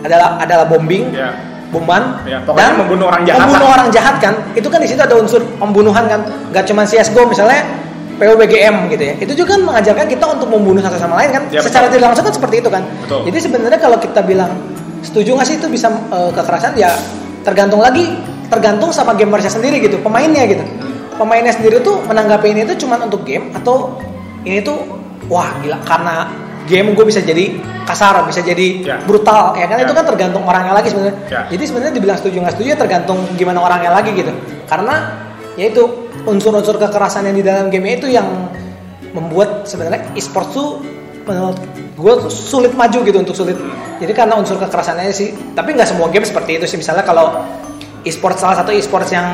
[0.02, 1.30] adalah adalah bombing, Ya.
[1.70, 4.34] bomban, Ya, pokoknya membunuh orang jahat membunuh orang jahat kan.
[4.58, 6.26] Itu kan di situ ada unsur pembunuhan kan.
[6.50, 7.62] Gak cuma CS:GO misalnya
[8.18, 9.14] PUBGM gitu ya.
[9.22, 11.42] Itu juga kan mengajarkan kita untuk membunuh satu sama lain kan.
[11.54, 12.82] Ya, Secara tidak langsung kan seperti itu kan.
[13.06, 13.30] Betul.
[13.30, 14.50] Jadi sebenarnya kalau kita bilang
[15.02, 16.90] setuju nggak sih itu bisa eh, kekerasan ya
[17.42, 18.06] tergantung lagi
[18.48, 20.60] tergantung sama gamersnya sendiri gitu, pemainnya gitu.
[21.16, 23.96] Pemainnya sendiri tuh menanggapi ini tuh cuma untuk game atau
[24.44, 24.76] ini tuh
[25.32, 26.28] wah gila karena
[26.68, 27.56] game gue bisa jadi
[27.88, 28.96] kasar, bisa jadi Ya.
[29.02, 29.88] brutal ya kan Ya.
[29.88, 31.16] itu kan tergantung orangnya lagi sebenarnya.
[31.32, 31.40] Ya.
[31.48, 34.32] Jadi sebenarnya dibilang setuju nggak setuju ya tergantung gimana orangnya lagi gitu.
[34.68, 34.94] Karena
[35.56, 35.82] yaitu
[36.28, 38.28] unsur-unsur kekerasan yang di dalam game itu yang
[39.12, 40.68] membuat sebenarnya e-sport tuh
[41.22, 41.56] menurut
[41.94, 43.54] gue sulit maju gitu untuk sulit.
[43.98, 45.30] Jadi karena unsur kekerasannya sih.
[45.52, 46.76] Tapi nggak semua game seperti itu sih.
[46.76, 47.42] Misalnya kalau
[48.02, 49.26] e-sport salah satu e-sport yang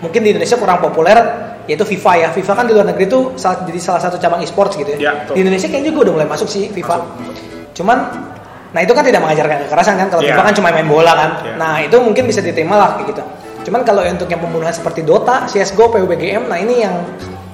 [0.00, 1.16] mungkin di Indonesia kurang populer
[1.64, 2.28] yaitu FIFA ya.
[2.30, 5.12] FIFA kan di luar negeri tuh salah, jadi salah satu cabang e-sports gitu Ya, ya.
[5.22, 5.32] betul.
[5.34, 6.96] di Indonesia kayaknya juga udah mulai masuk sih FIFA.
[7.72, 7.98] Cuman
[8.72, 10.34] nah itu kan tidak mengajarkan kekerasan kan kalau Ya.
[10.34, 11.30] FIFA kan cuma main bola kan.
[11.40, 11.54] Ya.
[11.54, 13.22] Nah, itu mungkin bisa diterima lah kayak gitu.
[13.62, 16.98] Cuman kalau untuk yang pembunuhan seperti Dota, CS:GO, PUBGM, nah ini yang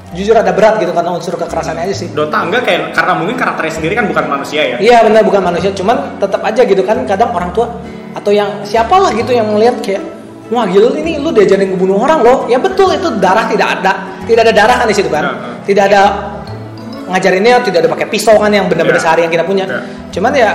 [0.08, 2.08] jujur ada berat gitu karena unsur kekerasannya aja sih.
[2.12, 5.68] Dota enggak kayak karena mungkin karakternya sendiri kan bukan manusia ya Iya benar bukan manusia,
[5.76, 7.68] cuman tetap aja gitu kan kadang orang tua
[8.16, 10.00] atau yang siapalah gitu yang melihat kayak
[10.48, 13.92] wah gila ini lu diajarin ngebunuh orang loh ya betul itu darah tidak ada
[14.24, 15.52] tidak ada darah kan di situ kan Ya, ya.
[15.68, 16.02] tidak ada
[17.08, 19.04] ngajarinnya tidak ada pakai pisau kan yang benar-benar Ya.
[19.04, 19.80] sehari yang kita punya Ya.
[20.08, 20.50] cuman ya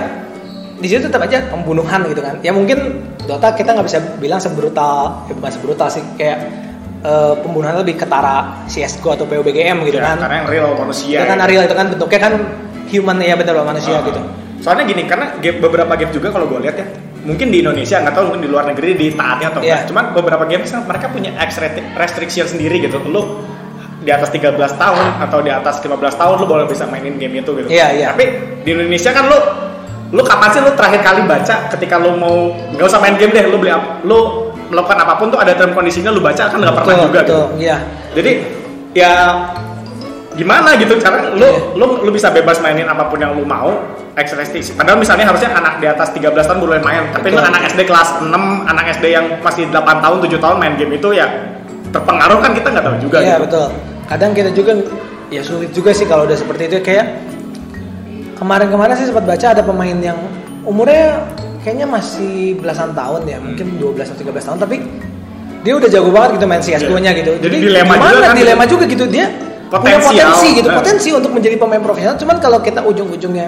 [0.78, 5.30] di situ tetap aja pembunuhan gitu kan ya mungkin Dota kita nggak bisa bilang sebrutal
[5.30, 6.38] ya bukan sebrutal sih kayak
[7.04, 11.28] eh, pembunuhan lebih ketara CSGO atau PUBGM gitu Ya, kan karena yang real manusia itu
[11.28, 11.46] kan ya.
[11.46, 12.34] real itu kan bentuknya kan
[12.88, 14.06] human ya betul loh manusia Ah.
[14.06, 14.22] gitu
[14.64, 16.88] Soalnya gini, karena game, beberapa game juga kalau gue lihat ya,
[17.28, 19.84] mungkin di Indonesia nggak tahu mungkin di luar negeri ditaati atau Iya.
[19.84, 19.92] enggak.
[19.92, 21.60] Cuman beberapa game kan mereka punya X
[22.00, 22.96] restriction sendiri gitu.
[23.04, 23.44] Lu
[24.00, 27.52] di atas 13 tahun atau di atas 15 tahun lu boleh bisa mainin game itu
[27.56, 27.68] gitu.
[27.68, 28.08] Iya, iya.
[28.16, 28.24] Tapi
[28.64, 29.36] di Indonesia kan lu
[30.14, 32.36] lu kapan sih lu terakhir kali baca ketika lu mau
[32.72, 34.43] nggak usah main game deh, lu beli lu
[34.74, 37.62] melakukan apa pun tuh ada term kondisinya lu baca kan nggak pernah juga betul gitu.
[37.62, 37.78] iya
[38.18, 38.32] Jadi
[38.98, 39.14] ya
[40.34, 41.78] gimana gitu cara lu Iya.
[41.78, 43.70] lu lu bisa bebas mainin apa pun yang lu mau
[44.14, 44.74] restriksi.
[44.78, 47.50] Padahal misalnya harusnya anak di atas 13 tahun boleh main, tapi lu Betul.
[47.50, 48.30] anak SD kelas 6,
[48.70, 51.26] anak SD yang masih 8 tahun, 7 tahun main game itu ya
[51.94, 53.46] terpengaruh kan kita nggak tahu juga iya gitu.
[53.46, 53.66] betul
[54.10, 54.72] kadang kita juga
[55.30, 57.06] ya sulit juga sih kalau udah seperti itu kayak
[58.38, 60.18] kemarin-kemarin sih sempat baca ada pemain yang
[60.66, 61.22] umurnya
[61.64, 64.76] kayaknya masih belasan tahun ya mungkin 12 atau 13 tahun tapi
[65.64, 67.20] dia udah jago banget gitu main CSGO-nya Iya.
[67.24, 67.32] gitu.
[67.40, 68.36] Jadi dilema gimana juga kan?
[68.36, 69.26] dilema juga gitu dia
[69.72, 70.76] punya potensi gitu Nah.
[70.78, 72.20] potensi untuk menjadi pemain profesional.
[72.20, 73.48] Cuman kalau kita ujung-ujungnya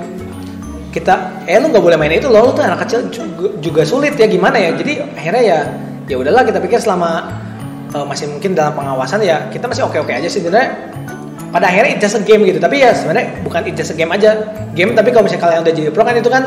[0.89, 4.15] kita eh lu nggak boleh main itu loh lu tuh anak kecil juga, juga sulit
[4.15, 4.71] ya gimana ya?
[4.71, 5.60] Jadi akhirnya ya
[6.08, 7.28] ya udahlah kita pikir selama
[7.91, 10.71] eh, masih mungkin dalam pengawasan ya kita masih oke oke aja sih sebenarnya.
[11.51, 14.10] Pada akhirnya it's just a game gitu tapi ya sebenarnya bukan it's just a game
[14.10, 14.39] aja.
[14.71, 16.43] Game tapi kalau misalnya kalian udah jadi pro kan itu kan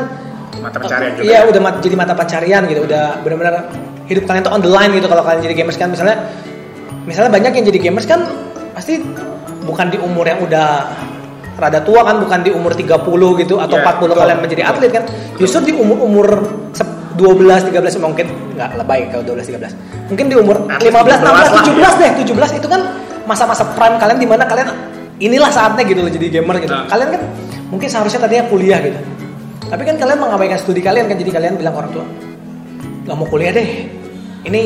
[0.57, 1.23] Mata pencarian juga.
[1.23, 2.81] iya udah mat- jadi mata pencarian gitu.
[2.83, 3.53] Udah benar-benar
[4.05, 5.93] hidup kalian tuh on the line gitu kalau kalian jadi gamers kan.
[5.93, 6.15] Misalnya
[7.05, 8.25] misalnya banyak yang jadi gamers kan
[8.73, 8.99] pasti
[9.63, 10.89] bukan di umur yang udah
[11.59, 12.87] rada tua kan bukan di umur 30
[13.37, 14.17] gitu atau Iya, 40 betul.
[14.17, 15.03] kalian menjadi atlet kan.
[15.35, 16.27] Justru di umur-umur
[16.71, 19.75] sep- 12 13 mungkin nggak lebay kalau 12 13
[20.07, 22.81] mungkin di umur At 15 least 16 17 lah, deh 17 itu kan
[23.27, 24.71] masa-masa prime kalian di mana kalian
[25.19, 26.71] inilah saatnya gitu loh jadi gamer gitu.
[26.71, 26.87] Nah.
[26.87, 27.21] kalian kan
[27.67, 28.95] mungkin seharusnya tadinya kuliah gitu
[29.67, 32.05] tapi kan kalian mengabaikan studi kalian kan jadi kalian bilang orang tua
[33.09, 33.69] nggak mau kuliah deh.
[34.45, 34.61] Ini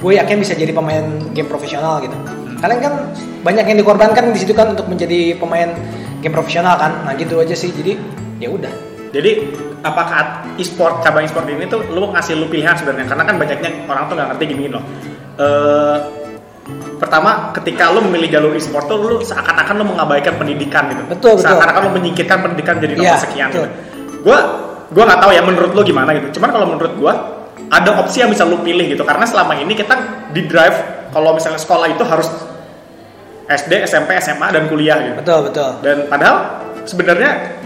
[0.00, 1.02] gue yakin bisa jadi pemain
[1.34, 2.14] game profesional gitu.
[2.62, 2.94] Kalian kan
[3.42, 5.74] banyak yang dikorbankan di situ kan untuk menjadi pemain
[6.22, 7.02] game profesional kan?
[7.02, 7.74] Nah gitu aja sih.
[7.74, 7.98] Jadi
[8.38, 8.70] ya udah.
[9.10, 9.50] Jadi
[9.82, 13.10] apakah e-sport cabang e-sport ini tuh lu ngasih lu pilihan sebenarnya.
[13.10, 14.84] Karena kan banyaknya orang tuh nggak ngerti gini loh.
[15.36, 16.19] Eh
[17.00, 21.02] pertama ketika lu memilih jalur e-sport tuh lu seakan-akan lu mengabaikan pendidikan gitu.
[21.08, 21.48] Betul, betul.
[21.48, 23.64] Seakan-akan lu menyingkirkan pendidikan jadi nomor Iya, sekian betul.
[23.64, 23.68] gitu.
[24.20, 24.38] Gua
[24.92, 26.36] gua nggak tahu ya menurut lu gimana gitu.
[26.36, 27.12] Cuman kalau menurut gua
[27.72, 29.94] ada opsi yang bisa lu pilih gitu karena selama ini kita
[30.34, 32.28] di drive kalau misalnya sekolah itu harus
[33.50, 35.16] SD, SMP, SMA dan kuliah gitu.
[35.22, 37.58] betul betul Dan padahal sebenarnya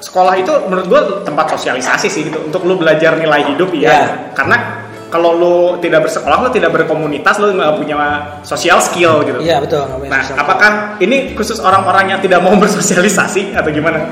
[0.00, 3.70] sekolah itu menurut gue tempat sosialisasi sih gitu untuk lu belajar nilai hidup.
[3.76, 4.32] Ya.
[4.32, 4.79] Karena
[5.10, 7.96] kalau lu tidak bersekolah, lu tidak berkomunitas, lu nggak punya
[8.40, 9.42] social skill gitu.
[9.42, 14.06] iya betul Nah, apakah ini khusus orang-orang yang tidak mau bersosialisasi atau gimana?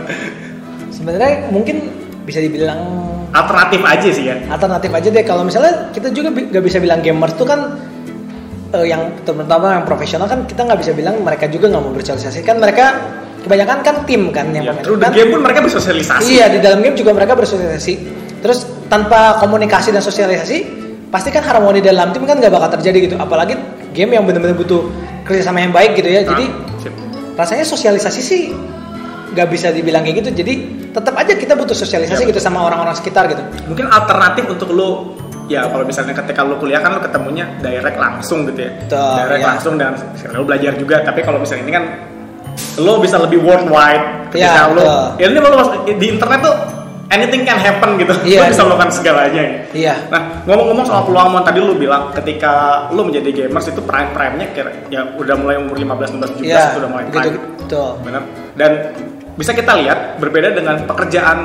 [0.90, 1.88] sebenarnya mungkin
[2.22, 2.76] bisa dibilang
[3.28, 4.37] Alternatif aja sih ya.
[4.48, 7.76] alternatif aja deh kalau misalnya kita juga nggak bisa bilang gamers tuh kan
[8.72, 12.40] eh, yang terutama yang profesional kan kita nggak bisa bilang mereka juga nggak mau bersosialisasi
[12.40, 12.96] kan mereka
[13.38, 16.24] kebanyakan kan tim kan yang Ya, terus di game pun mereka bersosialisasi.
[16.26, 17.92] iya di dalam game juga mereka bersosialisasi
[18.40, 20.78] terus tanpa komunikasi dan sosialisasi
[21.09, 23.16] pasti kan harmoni dalam tim kan nggak bakal terjadi gitu.
[23.16, 23.57] Apalagi
[23.97, 24.88] game yang benar-benar butuh
[25.25, 26.25] kerjasama yang baik gitu ya.
[26.25, 26.44] Nah, jadi
[26.81, 26.92] sip.
[27.37, 28.40] rasanya sosialisasi sih
[29.33, 30.31] nggak bisa dibilang kayak gitu.
[30.44, 30.55] Jadi
[30.92, 33.42] tetap aja kita butuh sosialisasi Ya, gitu sama orang-orang sekitar gitu.
[33.68, 35.14] Mungkin alternatif untuk lu
[35.49, 38.73] ya kalau misalnya ketika lu kuliah kan lu ketemunya direct langsung gitu ya.
[38.85, 39.49] Betul, direct ya.
[39.53, 39.92] langsung dan
[40.33, 41.01] lu belajar juga.
[41.05, 41.85] Tapi kalau misalnya ini kan
[42.79, 45.05] lu bisa lebih worldwide ketika Ya, betul.
[45.23, 45.59] ya ini lu
[45.99, 46.55] di internet tuh
[47.09, 48.38] anything can happen gitu Iya.
[48.38, 49.55] lu bisa melakukan segalanya ya.
[49.73, 52.53] iya Nah, ngomong-ngomong soal peluang Mon, tadi lu bilang ketika
[52.90, 56.62] lu menjadi gamers itu prime prime-nya kira ya udah mulai umur 15 16 17 iya
[56.66, 57.57] itu udah mulai begitu prime.
[57.59, 58.23] betul Benar.
[58.55, 58.71] Dan
[59.35, 61.38] bisa kita lihat berbeda dengan pekerjaan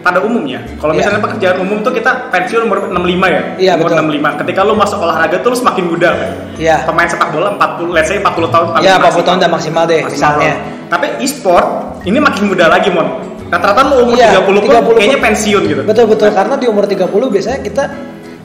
[0.00, 0.64] pada umumnya.
[0.74, 0.98] Kalau Iya.
[0.98, 3.42] misalnya pekerjaan umum tuh kita pensiun umur 65 ya.
[3.54, 4.00] Iya, umur betul.
[4.00, 4.40] 65.
[4.40, 6.30] Ketika lu masuk olahraga tuh lu semakin muda kan.
[6.56, 6.76] Iya.
[6.82, 9.22] Pemain sepak bola 40 let's say 40 tahun paling Iya, 40 maksimal.
[9.22, 10.52] tahun udah maksimal deh, Maksimal misalnya.
[10.56, 10.88] banget.
[10.88, 11.66] Tapi e-sport
[12.02, 13.08] ini makin muda lagi, Mon.
[13.48, 14.94] Rata-rata lu umur Iya, 30 pun 30 pun.
[14.94, 15.82] kayaknya pensiun gitu.
[15.84, 16.28] betul betul.
[16.30, 17.84] Karena di umur 30 biasanya kita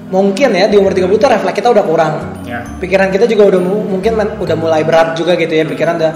[0.10, 2.14] mungkin ya di umur 30 tuh refleks kita udah kurang.
[2.44, 2.66] Ya.
[2.78, 5.64] pikiran kita juga udah mu- mungkin udah mulai berat juga gitu ya.
[5.64, 6.12] Pikiran udah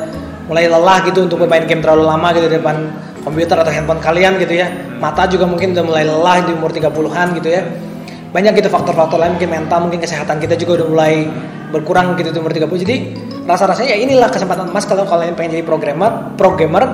[0.46, 2.76] mulai lelah gitu untuk bermain game terlalu lama gitu di depan
[3.24, 4.68] komputer atau handphone kalian gitu ya.
[4.98, 7.62] Mata juga mungkin udah mulai lelah di umur 30-an gitu ya.
[8.30, 11.14] Banyak gitu faktor-faktor lain mungkin mental mungkin kesehatan kita juga udah mulai
[11.70, 12.96] berkurang gitu di umur 30 jadi
[13.46, 16.86] rasa-rasanya ya inilah kesempatan emas kalau kalian pengen jadi programmer programmer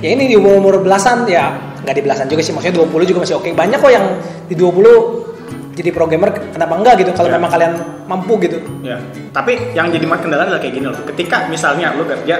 [0.00, 3.18] ya ini di umur umur belasan ya nggak di belasan juga sih maksudnya 20 juga
[3.24, 4.06] masih oke banyak kok yang
[4.48, 5.30] di 20
[5.70, 7.40] jadi pro gamer kenapa enggak gitu kalau Ya.
[7.40, 7.72] memang kalian
[8.04, 9.00] mampu gitu Ya,
[9.32, 10.98] tapi yang jadi kendala adalah kayak gini loh.
[11.08, 12.36] Ketika misalnya lu kerja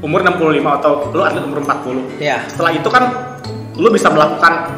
[0.00, 2.16] umur 65 atau lu atlet umur 40.
[2.16, 3.02] ya Setelah itu kan
[3.76, 4.72] lu bisa melakukan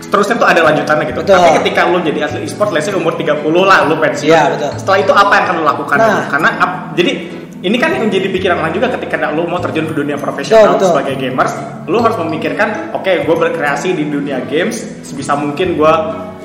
[0.00, 1.20] seterusnya tuh ada lanjutannya gitu.
[1.22, 1.34] Betul.
[1.36, 4.32] Tapi ketika lu jadi atlet e-sport, let's say umur 30 lah lu pensiun.
[4.56, 4.70] Betul.
[4.80, 5.96] Setelah itu apa yang akan lu lakukan?
[5.98, 6.24] Nah.
[6.30, 6.48] Karena
[6.94, 7.12] jadi
[7.60, 10.80] ini kan yang jadi pikiran orang juga ketika lu mau terjun ke dunia profesional Betul,
[10.80, 10.88] betul.
[10.96, 11.52] sebagai gamers,
[11.84, 15.92] lu harus memikirkan, oke, gue berkreasi di dunia games sebisa mungkin gue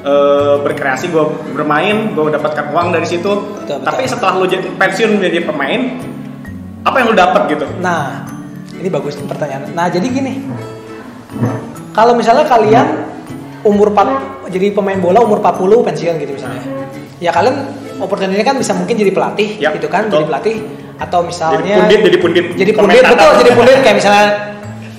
[0.03, 1.23] eh, berkreasi, gue
[1.55, 3.31] bermain, gue dapatkan uang dari situ.
[3.31, 3.87] Betul, betul.
[3.87, 5.81] Tapi setelah lu jadi pensiun menjadi pemain,
[6.83, 7.65] apa yang lu dapat gitu?
[7.79, 8.27] Nah,
[8.75, 9.71] ini bagus pertanyaan.
[9.71, 10.43] Nah, jadi gini.
[11.95, 12.87] Kalau misalnya kalian
[13.63, 16.61] umur 4 jadi pemain bola umur 40 pensiun gitu misalnya.
[17.23, 17.55] Ya kalian
[18.03, 20.19] opportunity kan bisa mungkin jadi pelatih Ya, gitu kan, betul.
[20.21, 20.55] jadi pelatih
[20.95, 24.27] atau misalnya Jadi pundit, jadi pundit, Jadi pundit betul, jadi pundit kayak misalnya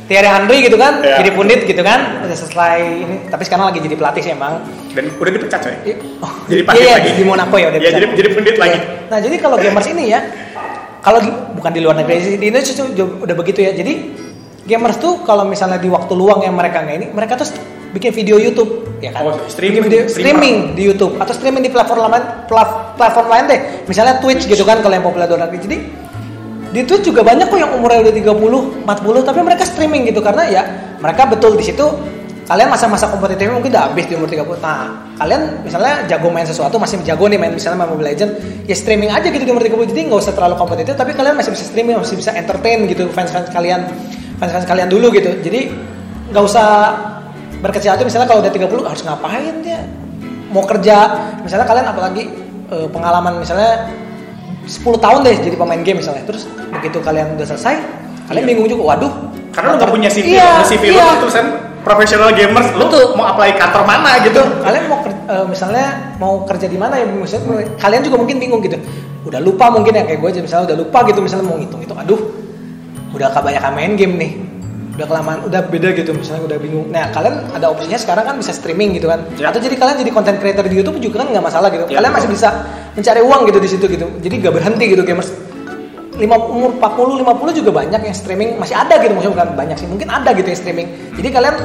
[0.07, 1.19] Thierry Henry gitu kan, Ya.
[1.19, 2.23] jadi pundit gitu kan.
[2.23, 4.63] Udah selesai ini, tapi sekarang lagi jadi pelatih sih emang.
[4.95, 5.75] Dan udah dipecat coy.
[6.23, 7.11] Oh, Jadi iya, pundit iya, lagi.
[7.19, 7.97] di Monaco ya udah Iya, bisa.
[7.99, 8.79] jadi jadi pundit lagi.
[9.11, 10.21] Nah, jadi kalau gamers ini ya,
[11.03, 11.19] kalau
[11.59, 12.87] bukan di luar negeri sih, di Indonesia
[13.19, 13.75] udah begitu ya.
[13.75, 13.93] Jadi
[14.63, 17.51] gamers tuh kalau misalnya di waktu luang yang mereka nggak ini, mereka tuh
[17.97, 19.25] bikin video YouTube, ya kan?
[19.25, 20.13] Oh, streaming, Bikin video, streamer.
[20.13, 23.61] streaming di YouTube atau streaming di platform lain, plat- platform lain deh.
[23.89, 25.59] Misalnya Twitch gitu kan kalau yang populer negeri.
[25.65, 25.77] Jadi
[26.77, 30.45] di Twitch juga banyak kok yang umurnya udah 30, 40 tapi mereka streaming gitu karena
[30.45, 30.63] ya
[31.01, 31.89] mereka betul di situ
[32.47, 36.79] kalian masa-masa kompetitifnya mungkin udah habis di umur 30 nah kalian misalnya jago main sesuatu
[36.79, 38.31] masih jago nih main misalnya main Mobile Legend
[38.71, 41.51] ya streaming aja gitu di umur 30 jadi nggak usah terlalu kompetitif tapi kalian masih
[41.51, 43.91] bisa streaming masih bisa entertain gitu fans-fans kalian
[44.39, 45.75] fans-fans kalian dulu gitu jadi
[46.31, 46.67] nggak usah
[47.67, 49.83] berkecil hati misalnya kalau udah 30 harus ngapain dia
[50.55, 50.97] mau kerja
[51.43, 52.23] misalnya kalian apalagi
[52.71, 53.91] eh, pengalaman misalnya
[54.67, 57.75] 10 tahun deh jadi pemain game misalnya terus begitu kalian udah selesai
[58.31, 58.51] kalian Iya.
[58.55, 59.13] bingung juga waduh
[59.55, 61.17] Karena lu nggak punya CV, iya, lu CV lu iya.
[61.17, 61.47] tuh kan
[61.81, 63.17] professional gamers, lu Betul.
[63.17, 64.43] mau apply kantor mana gitu?
[64.61, 65.87] kalian mau eh, misalnya
[66.21, 68.77] mau kerja di mana ya maksudnya kalian juga mungkin bingung gitu
[69.27, 71.95] udah lupa mungkin ya kayak gue aja misalnya udah lupa gitu misalnya mau ngitung itu
[71.97, 72.21] aduh
[73.17, 74.33] udah kebanyakan main game nih
[74.97, 76.89] udah kelamaan udah beda gitu misalnya udah bingung.
[76.89, 79.21] Nah kalian ada opsinya sekarang kan bisa streaming gitu kan.
[79.37, 79.53] Ya.
[79.53, 81.85] atau jadi kalian jadi content creator di YouTube juga kan nggak masalah gitu.
[81.93, 82.49] Ya, kalian masih bisa
[82.97, 84.07] mencari uang gitu di situ gitu.
[84.25, 85.31] Jadi gak berhenti gitu gamers.
[86.17, 88.57] Lima umur 40 50 juga banyak yang streaming.
[88.57, 90.89] Masih ada gitu maksudnya bukan banyak sih mungkin ada gitu yang streaming.
[91.13, 91.57] Jadi kalian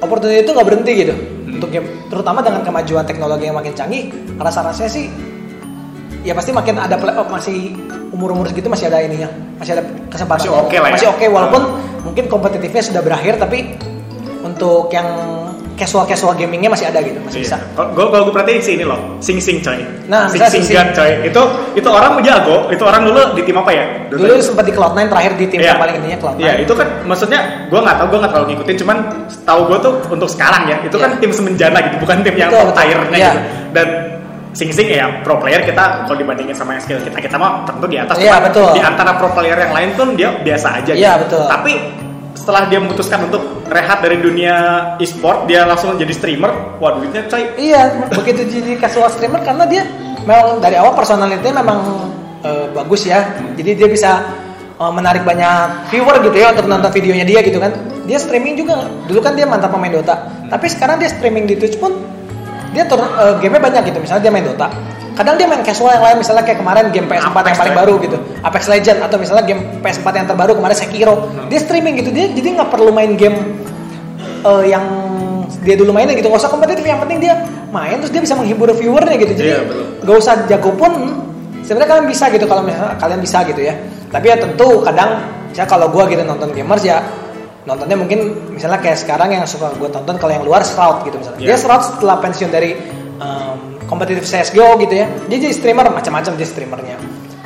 [0.00, 1.14] opportunity itu nggak berhenti gitu
[1.52, 1.86] untuk game.
[2.08, 4.08] Terutama dengan kemajuan teknologi yang makin canggih
[4.40, 5.12] rasa-rasanya sih
[6.24, 7.76] ya pasti makin ada play off masih
[8.10, 10.94] umur-umur segitu masih ada ininya masih ada kesempatan Masih oke lah ya.
[10.96, 11.62] masih oke walaupun
[12.02, 13.76] mungkin kompetitifnya sudah berakhir tapi
[14.40, 15.04] untuk yang
[15.74, 17.66] casual casual gamingnya masih ada gitu masih bisa Iya.
[17.74, 19.82] Kalau gue kalau gue perhatiin sih ini loh, sing sing coy.
[20.06, 20.76] Nah, sing bisa sing Sing Sing.
[20.78, 21.10] God, coy.
[21.26, 21.42] Itu
[21.74, 22.70] itu orang jago.
[22.70, 23.84] Itu orang dulu di tim apa ya?
[24.06, 25.74] dulu sempat di Cloud9 terakhir di tim Iya.
[25.74, 28.76] yang paling intinya Cloud9 Iya, itu kan maksudnya gue nggak tahu, gue nggak terlalu ngikutin.
[28.78, 28.96] Cuman
[29.42, 31.02] tahu gue tuh untuk sekarang ya, itu Iya.
[31.02, 32.78] kan tim semenjana gitu, bukan tim yang Betul, betul.
[32.78, 33.26] tier-nya Iya.
[33.26, 33.40] gitu.
[33.74, 33.86] Dan
[34.54, 37.90] Sing Sing ya pro player kita kalau dibandingin sama yang skill kita kita mah tentu
[37.90, 38.16] di atas.
[38.22, 38.70] Iya, betul.
[38.70, 40.92] Di antara pro player yang lain tuh dia biasa aja.
[40.94, 41.22] Iya, gitu.
[41.26, 41.44] betul.
[41.50, 41.72] Tapi
[42.38, 44.54] setelah dia memutuskan untuk rehat dari dunia
[45.02, 46.78] e-sport, dia langsung jadi streamer.
[46.78, 47.50] Wah duitnya coy.
[47.58, 49.82] Iya, begitu jadi casual streamer karena dia
[50.22, 51.78] memang dari awal personalitinya memang
[52.46, 53.26] eh, bagus ya.
[53.58, 54.22] Jadi dia bisa
[54.78, 57.74] eh, menarik banyak viewer gitu ya untuk nonton videonya dia gitu kan.
[58.06, 58.86] Dia streaming juga.
[59.10, 60.30] Dulu kan dia mantan pemain Dota.
[60.46, 61.90] Tapi sekarang dia streaming di Twitch pun
[62.74, 63.98] dia tur eh, game banyak gitu.
[64.02, 64.68] Misalnya dia main Dota.
[65.14, 67.78] Kadang dia main casual yang lain misalnya kayak kemarin game PS4 yang Apex paling ya.
[67.86, 68.16] baru gitu.
[68.42, 71.14] Apex Legend atau misalnya game PS4 yang terbaru kemarin Sekiro.
[71.46, 72.10] Dia streaming gitu.
[72.10, 73.38] Dia jadi nggak perlu main game
[74.42, 74.84] eh, yang
[75.64, 77.40] dia dulu mainin gitu nggak usah kompetitif yang penting dia
[77.72, 79.84] main terus dia bisa menghibur viewernya gitu jadi Iya, betul.
[80.04, 80.92] nggak usah jago pun
[81.64, 83.72] sebenarnya kalian bisa gitu kalau misalnya kalian bisa gitu ya
[84.12, 87.00] tapi ya tentu kadang misalnya kalau gue gitu nonton gamers ya
[87.64, 88.18] nontonnya mungkin
[88.50, 91.56] misalnya kayak sekarang yang suka gue tonton kalau yang luar Shroud gitu misalnya dia Iya.
[91.56, 92.76] Shroud setelah pensiun dari
[93.16, 96.96] um, kompetitif CSGO gitu ya dia jadi streamer macam-macam dia streamernya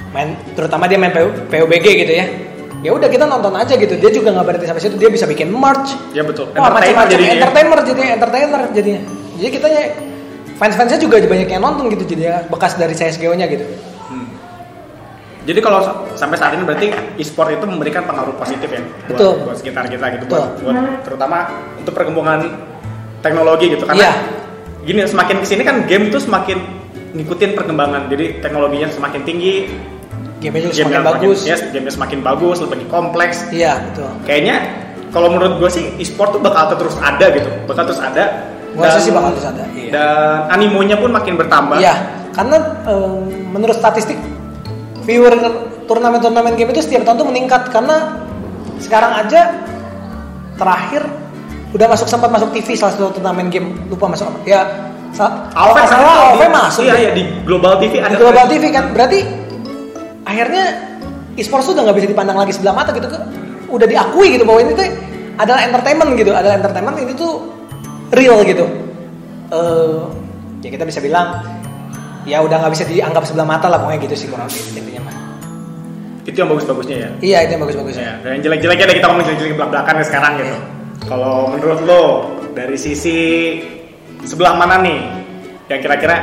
[0.08, 2.26] main terutama dia main PU PUBG gitu ya
[2.78, 5.50] ya udah kita nonton aja gitu dia juga nggak berhenti sampai situ dia bisa bikin
[5.50, 6.50] merch Ya betul.
[6.50, 7.32] Wah Entertainer macam-macam jadinya.
[7.34, 9.00] entertainer jadinya entertainer jadinya.
[9.34, 9.66] Jadi kita
[10.58, 13.62] fans-fansnya juga banyak yang nonton gitu jadi ya, bekas dari CSGO-nya gitu.
[15.48, 19.32] Jadi kalau sa- sampai saat ini berarti e-sport itu memberikan pengaruh positif ya buat, Betul.
[19.48, 20.44] buat sekitar kita gitu, Betul.
[20.60, 20.76] buat, buat
[21.08, 21.38] terutama
[21.80, 22.40] untuk perkembangan
[23.24, 24.12] teknologi gitu karena
[24.84, 26.60] gini semakin ke sini kan game itu semakin
[27.16, 29.72] ngikutin perkembangan jadi teknologinya semakin tinggi
[30.38, 31.38] Game-nya juga semakin bagus.
[31.42, 34.06] yes, gamenya semakin bagus lebih kompleks Iya betul.
[34.22, 34.56] kayaknya
[35.10, 39.00] kalau menurut gue sih e-sport tuh bakal terus ada gitu bakal terus ada Gua rasa
[39.02, 39.90] sih bakal terus ada, iya.
[39.90, 41.96] dan animonya pun makin bertambah Iya
[42.30, 42.56] karena
[42.86, 44.14] em, menurut statistik
[45.08, 45.32] viewer
[45.88, 47.72] turnamen-turnamen game itu setiap tahun tuh meningkat.
[47.72, 48.20] Karena
[48.76, 49.56] sekarang aja
[50.54, 51.02] terakhir
[51.72, 53.72] udah masuk sempat masuk TV salah satu turnamen game.
[53.88, 54.38] Lupa masuk apa.
[54.44, 54.60] Ya
[55.16, 58.12] kalau nggak salah di- masuk Iya, iya di Global TV ada.
[58.12, 58.84] di Global TV kan.
[58.92, 59.18] Berarti
[60.22, 60.64] akhirnya
[61.34, 63.08] e-sports udah nggak bisa dipandang lagi sebelah mata gitu.
[63.08, 63.24] Kan
[63.72, 64.84] udah diakui gitu bahwa ini tuh
[65.40, 66.30] adalah entertainment gitu.
[66.36, 67.32] Adalah entertainment ini tuh
[68.12, 68.64] real gitu.
[69.48, 70.00] Eh,
[70.60, 71.40] ya kita bisa bilang
[72.24, 75.14] ya udah nggak bisa dianggap sebelah mata lah pokoknya gitu sih kurang lebih intinya mah
[76.24, 77.10] Itu yang bagus-bagusnya ya.
[77.20, 80.32] iya itu yang bagus-bagus Ya, dan yang jelek-jeleknya ada kita ngomong jelek-jelek belak-belakan ya sekarang
[80.36, 80.56] gitu.
[81.04, 82.02] Kalau menurut lo
[82.52, 83.16] dari sisi
[84.22, 84.98] sebelah mana nih
[85.66, 86.16] yang kira-kira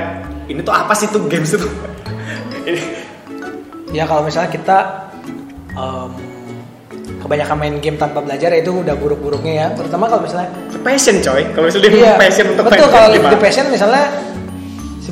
[0.46, 1.66] ini tuh apa sih tuh games itu?
[3.94, 4.78] Ya kalau misalnya kita
[5.72, 6.10] em,
[7.18, 10.52] kebanyakan main game tanpa belajar ya itu udah buruk-buruknya ya terutama kalau misalnya
[10.84, 11.48] passion coy.
[11.50, 14.12] Kalau misalnya dia Iya, passion untuk betul kalau di passion misalnya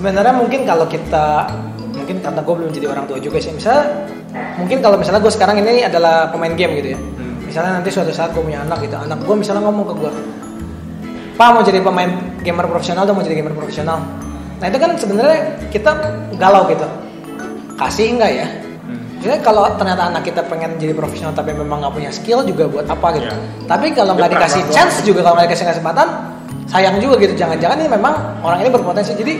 [0.04, 1.48] sebenarnya mungkin kalau kita
[1.96, 3.88] mungkin karena gue belum jadi orang tua juga sih misalnya
[4.60, 7.40] mungkin kalau misalnya gue sekarang ini adalah pemain game gitu ya Hmm.
[7.48, 10.12] misalnya nanti suatu saat gue punya anak gitu anak gue misalnya ngomong ke gue
[11.40, 12.12] pak mau jadi pemain
[12.44, 14.04] gamer profesional dong mau jadi gamer profesional
[14.60, 15.40] nah itu kan sebenarnya
[15.72, 15.92] kita
[16.36, 16.84] galau gitu
[17.80, 18.48] kasih enggak ya
[18.84, 19.00] Hmm.
[19.16, 22.84] Maksudnya kalau ternyata anak kita pengen jadi profesional tapi memang nggak punya skill juga buat
[22.84, 23.32] apa gitu.
[23.32, 23.64] Iya.
[23.72, 26.08] Tapi kalau nggak dikasih chance juga kalau nggak dikasih kesempatan
[26.68, 27.32] sayang juga gitu.
[27.32, 29.16] Jangan-jangan ini memang orang ini berpotensi.
[29.16, 29.40] Jadi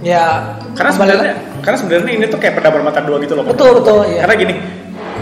[0.00, 3.44] ya Karena sebenarnya karena sebenarnya ini tuh kayak pedang bermata dua gitu loh.
[3.44, 4.22] betul betul iya.
[4.22, 4.54] Karena gini,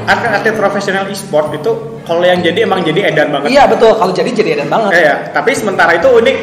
[0.04, 1.70] atlet-atlet profesional e-sport itu
[2.02, 3.48] kalau yang jadi emang jadi edan banget.
[3.48, 4.90] Iya betul kalau jadi jadi edan banget.
[4.92, 6.36] Kayak, tapi sementara itu unik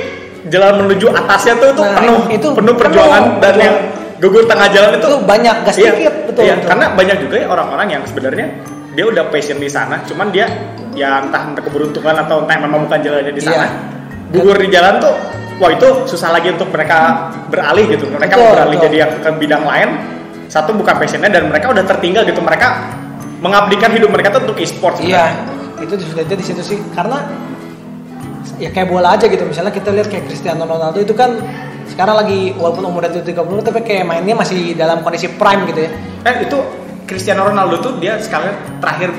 [0.49, 3.61] jalan menuju atasnya tuh itu Nah, penuh itu penuh perjuangan penuh, dan betul.
[3.61, 3.75] yang
[4.17, 6.67] gugur tengah jalan itu Itu banyak, gas iya, dikit, betul, iya, betul.
[6.73, 8.45] karena banyak juga ya orang-orang yang sebenarnya
[8.91, 10.45] dia udah passion di sana cuman dia
[10.91, 13.69] ya entah entah keberuntungan atau entah memang bukan jalannya di sana Iya.
[14.33, 15.15] gugur di jalan tuh
[15.61, 18.09] wah itu susah lagi untuk mereka beralih gitu.
[18.09, 18.85] Mereka Betul, beralih betul.
[18.89, 19.89] jadi yang ke bidang lain.
[20.49, 22.41] Satu bukan passionnya dan mereka udah tertinggal gitu.
[22.41, 22.67] Mereka
[23.39, 25.85] mengabdikan hidup mereka tuh untuk e-sport Iya sebenarnya.
[25.85, 26.77] itu sudah di situ sih.
[26.91, 27.23] Karena
[28.57, 29.45] ya kayak bola aja gitu.
[29.45, 31.37] Misalnya kita lihat kayak Cristiano Ronaldo itu kan
[31.87, 35.91] sekarang lagi walaupun umurnya tuh 30 tapi kayak mainnya masih dalam kondisi prime gitu ya.
[36.25, 36.57] Eh itu
[37.05, 39.11] Cristiano Ronaldo tuh dia sekalian terakhir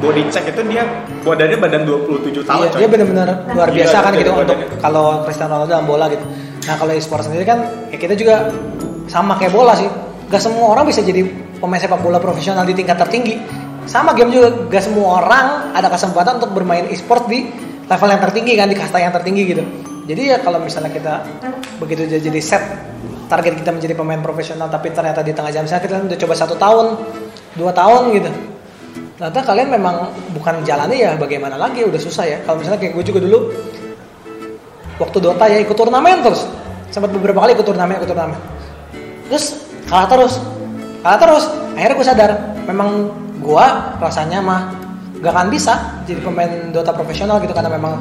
[0.00, 0.82] body check itu dia
[1.22, 2.78] badannya badan 27 tahun Iya, coy.
[2.80, 6.24] dia benar-benar luar Gila, biasa kan gitu untuk kalau Cristiano Ronaldo dalam bola gitu.
[6.66, 7.58] Nah kalau e-sport sendiri kan
[7.92, 8.48] ya kita juga
[9.06, 9.86] sama kayak bola sih.
[10.30, 11.26] Gak semua orang bisa jadi
[11.60, 13.36] pemain sepak bola profesional di tingkat tertinggi.
[13.84, 17.50] Sama game juga gak semua orang ada kesempatan untuk bermain e-sport di
[17.90, 19.62] level yang tertinggi kan di kasta yang tertinggi gitu.
[20.08, 21.22] Jadi ya kalau misalnya kita
[21.78, 22.62] begitu jadi set
[23.30, 26.54] target kita menjadi pemain profesional tapi ternyata di tengah jam misalnya kita udah coba satu
[26.58, 26.86] tahun
[27.54, 28.30] dua tahun gitu
[29.20, 31.84] ternyata kalian memang bukan jalannya ya bagaimana lagi?
[31.84, 32.40] Udah susah ya.
[32.48, 33.52] Kalau misalnya kayak gue juga dulu
[34.96, 36.48] waktu Dota ya ikut turnamen terus.
[36.88, 38.40] Sempat beberapa kali ikut turnamen ikut turnamen.
[39.28, 39.60] Terus
[39.92, 40.40] kalah terus.
[41.04, 41.44] Kalah terus.
[41.76, 42.30] Akhirnya gue sadar
[42.64, 43.12] memang
[43.44, 43.66] gue
[44.00, 44.72] rasanya mah
[45.20, 48.00] gak akan bisa jadi pemain Dota profesional gitu karena memang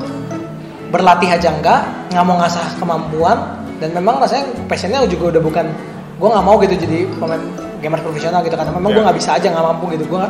[0.88, 1.84] berlatih aja enggak
[2.16, 3.38] nggak mau ngasah kemampuan
[3.78, 5.68] dan memang rasanya passionnya juga udah bukan
[6.16, 7.44] gue nggak mau gitu jadi pemain
[7.80, 9.06] gamer profesional gitu karena memang gue Ya.
[9.08, 10.04] nggak bisa aja nggak mampu gitu.
[10.16, 10.24] Gue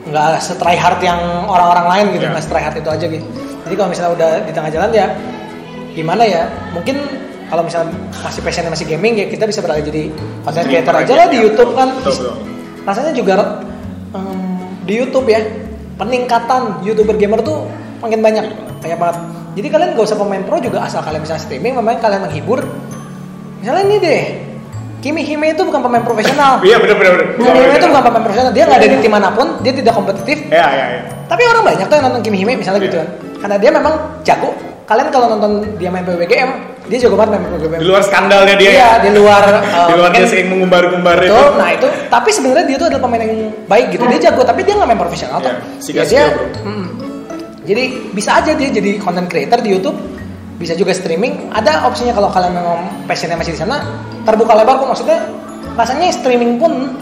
[0.00, 2.30] nggak setry hard yang orang-orang lain gitu Ya.
[2.32, 3.26] nggak setry hard itu aja gitu
[3.68, 5.06] jadi kalau misalnya udah di tengah jalan ya
[5.92, 6.96] gimana ya mungkin
[7.50, 10.02] kalau misalnya masih passionnya masih gaming ya kita bisa beralih jadi
[10.46, 11.42] content creator aja lah di ya.
[11.50, 12.34] YouTube kan Betul, betul.
[12.86, 13.34] rasanya juga
[14.14, 15.42] em, di YouTube ya
[15.98, 17.68] peningkatan youtuber gamer tuh
[18.00, 18.46] makin banyak
[18.80, 19.16] banyak banget
[19.52, 22.64] jadi kalian gak usah pemain pro juga asal kalian bisa streaming memang kalian menghibur
[23.60, 24.22] misalnya ini deh
[25.00, 27.26] Kimi Hime itu bukan pemain profesional Iya benar benar benar.
[27.38, 29.92] Kimi Hime itu bukan pemain profesional dia nggak ada di tim mana pun dia tidak
[29.92, 31.00] kompetitif Ya ya ya.
[31.24, 33.02] tapi orang banyak tuh yang nonton Kimi Hime misalnya gitu Iya.
[33.02, 33.08] kan
[33.40, 34.50] karena dia memang jago
[34.84, 36.50] kalian kalau nonton dia main PWGM
[36.84, 38.70] dia jago banget main PWGM Di luar skandalnya dia.
[38.70, 38.88] iya ya.
[39.00, 41.30] di luar eh, Di luar dia sering mengumbar-umbar itu.
[41.30, 43.34] Betul, nah itu tapi sebenarnya dia tuh adalah pemain yang
[43.64, 44.02] baik gitu.
[44.04, 45.54] Dia jago tapi dia nggak main profesional tuh.
[45.86, 46.24] Iya, Ya, dia,
[46.60, 46.86] mm,
[47.62, 49.94] jadi bisa aja dia jadi content creator di YouTube,
[50.60, 51.48] bisa juga streaming.
[51.56, 53.80] Ada opsinya kalau kalian memang passionnya masih di sana,
[54.28, 55.24] terbuka lebar kok maksudnya.
[55.74, 56.92] Rasanya streaming pun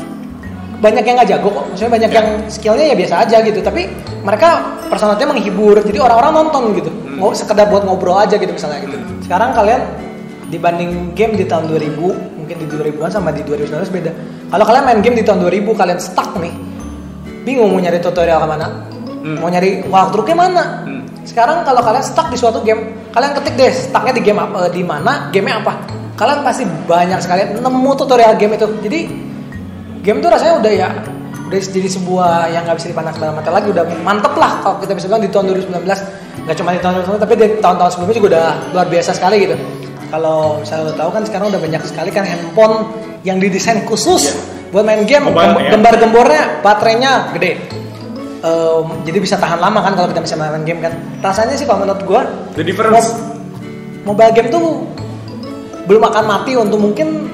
[0.79, 1.64] banyak yang nggak jago kok.
[1.75, 3.59] Maksudnya banyak yang skillnya ya biasa aja gitu.
[3.59, 3.90] Tapi
[4.23, 6.90] mereka personalnya menghibur, jadi orang-orang nonton gitu.
[7.18, 8.94] Mau sekedar buat ngobrol aja gitu misalnya gitu.
[9.27, 9.83] Sekarang kalian
[10.48, 14.11] dibanding game di tahun 2000 mungkin di 2000-an sama di 2019 beda
[14.48, 16.54] kalau kalian main game di tahun 2000 kalian stuck nih
[17.44, 18.69] bingung mau nyari tutorial ke mana
[19.19, 19.42] Hmm.
[19.42, 20.98] mau nyari walkthrough mana Hmm.
[21.29, 24.81] Sekarang kalau kalian stuck di suatu game kalian ketik deh stucknya di game apa di
[24.81, 25.72] mana gamenya apa.
[26.16, 28.66] Kalian pasti banyak sekali nemu tutorial game itu.
[28.81, 29.00] Jadi
[30.00, 30.88] game tuh rasanya udah ya
[31.48, 33.68] udah jadi sebuah yang nggak bisa dipandang sebelah mata lagi.
[33.68, 35.85] Udah mantep lah kalau kita bisa bilang di tahun 2019
[36.38, 39.56] nggak cuma di tahun 2019 tapi di tahun-tahun sebelumnya juga udah luar biasa sekali gitu.
[40.08, 42.88] Kalau misalnya lo tahu kan sekarang udah banyak sekali kan handphone
[43.22, 44.72] yang didesain khusus Iya.
[44.72, 45.29] buat main game.
[45.29, 45.70] Mobile, Gem- ya.
[45.76, 47.52] gembar-gembornya baterainya gede
[48.38, 50.94] Em, jadi bisa tahan lama kan kalau kita bisa main game kan.
[51.18, 52.22] Rasanya sih kalau menurut gua
[52.54, 52.94] The difference.
[52.94, 54.86] Mo- mobile game tuh
[55.90, 57.26] belum akan mati untuk mungkin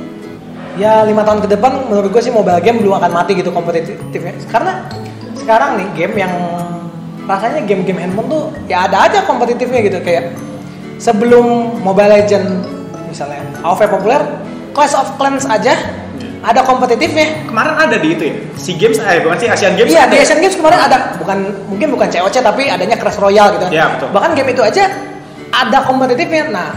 [0.74, 4.34] ya lima tahun ke depan menurut gue sih mobile game belum akan mati gitu kompetitifnya.
[4.48, 4.86] Karena
[5.38, 6.32] sekarang nih game yang
[7.24, 9.98] rasanya game-game handphone tuh ya ada aja kompetitifnya gitu.
[10.00, 10.34] Kayak
[10.98, 12.64] sebelum Mobile Legend
[13.06, 14.20] misalnya AoV populer
[14.74, 15.74] Clash of Clans aja
[16.44, 18.34] ada kompetitifnya Kemarin ada di itu ya.
[18.60, 19.88] Si Games eh bukan sih Asian Games.
[19.88, 20.24] Iya ada di ya?
[20.28, 21.38] Asian Games kemarin ada bukan
[21.72, 23.72] mungkin bukan COC tapi adanya Clash Royale gitu kan.
[23.72, 24.08] Iya, betul.
[24.12, 24.84] Bahkan game itu aja
[25.50, 26.44] ada kompetitifnya.
[26.52, 26.68] Nah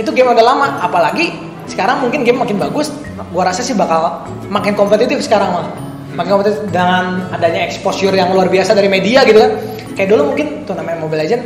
[0.00, 0.66] itu game udah lama.
[0.80, 1.36] Apalagi
[1.68, 2.88] sekarang mungkin game makin bagus.
[3.30, 5.66] Gua rasa sih bakal makin kompetitif sekarang mah.
[6.12, 9.52] Makin kompetitif dengan adanya exposure yang luar biasa dari media gitu kan.
[9.92, 11.42] Kayak dulu mungkin turnamen Mobile Legend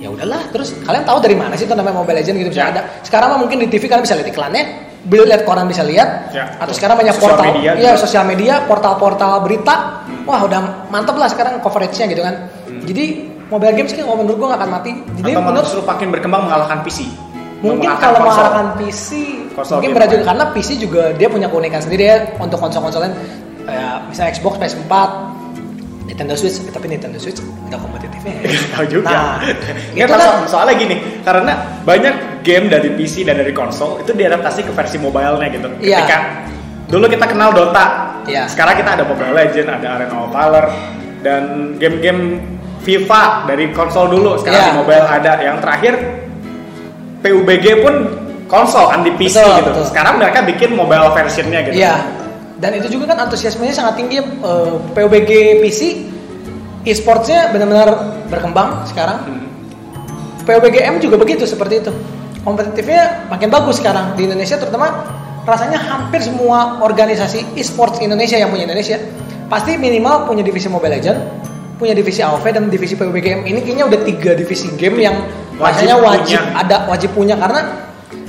[0.00, 2.72] ya udahlah terus kalian tahu dari mana sih turnamen Mobile Legend gitu bisa Ya.
[2.72, 4.64] ada sekarang mah mungkin di TV kalian bisa lihat iklannya
[5.02, 6.28] beli lihat koran bisa lihat.
[6.30, 7.44] Ya, atau sekarang banyak Sosial portal.
[7.52, 8.02] media iya juga.
[8.02, 10.04] sosial media portal-portal berita.
[10.24, 12.34] Wah udah mantep lah sekarang coveragenya gitu kan.
[12.84, 13.04] Jadi
[13.48, 14.90] mobile games kan menurut gua nggak akan mati.
[15.16, 16.98] Jadi Atau menurut justru makin berkembang mengalahkan PC.
[17.60, 18.28] mungkin Mengalahkan kalau konsol.
[18.40, 19.08] mengalahkan PC
[19.52, 20.24] Konsol mungkin lain.
[20.24, 22.16] karena PC juga dia punya keunikan sendiri ya.
[22.36, 23.14] Untuk konsol-konsol lain
[23.64, 24.92] kayak misalnya Xbox PS4
[26.10, 28.50] Nintendo Switch tapi Nintendo Switch ada kompetitifnya ya.
[28.74, 29.08] Tahu juga.
[29.14, 29.34] Nah,
[29.94, 31.52] Nggak, itu so- kan soalnya gini, karena
[31.86, 35.70] banyak game dari PC dan dari konsol itu diadaptasi ke versi mobile-nya gitu.
[35.78, 36.02] Iya.
[36.02, 36.18] Ketika
[36.90, 37.86] dulu kita kenal Dota,
[38.26, 38.50] Iya.
[38.50, 40.66] sekarang kita ada Mobile Legend, ada Arena of Valor,
[41.22, 41.42] dan
[41.78, 42.42] game-game
[42.82, 44.68] FIFA dari konsol dulu, sekarang Iya.
[44.68, 45.32] di mobile ada.
[45.38, 45.94] Yang terakhir
[47.20, 47.94] PUBG pun
[48.44, 49.70] konsol kan di PC Betul, gitu.
[49.70, 49.84] betul.
[49.86, 51.76] Sekarang mereka bikin mobile versionnya gitu.
[51.78, 51.94] Iya.
[52.60, 54.20] Dan itu juga kan antusiasmenya sangat tinggi.
[54.20, 55.30] eh, PUBG
[55.64, 55.80] PC
[56.84, 57.88] e-sportsnya benar-benar
[58.28, 59.18] berkembang sekarang.
[59.24, 59.44] Hmm.
[60.44, 61.92] PUBG M juga begitu seperti itu.
[62.40, 65.04] Kompetitifnya makin bagus sekarang di Indonesia terutama
[65.44, 68.96] rasanya hampir semua organisasi e-sports Indonesia yang punya Indonesia
[69.48, 71.18] pasti minimal punya divisi Mobile Legend,
[71.76, 73.40] punya divisi AoV dan divisi PUBG M.
[73.44, 75.16] Ini kayaknya udah tiga divisi game yang
[75.60, 76.40] Wajib rasanya wajib punya.
[76.56, 77.60] ada wajib punya karena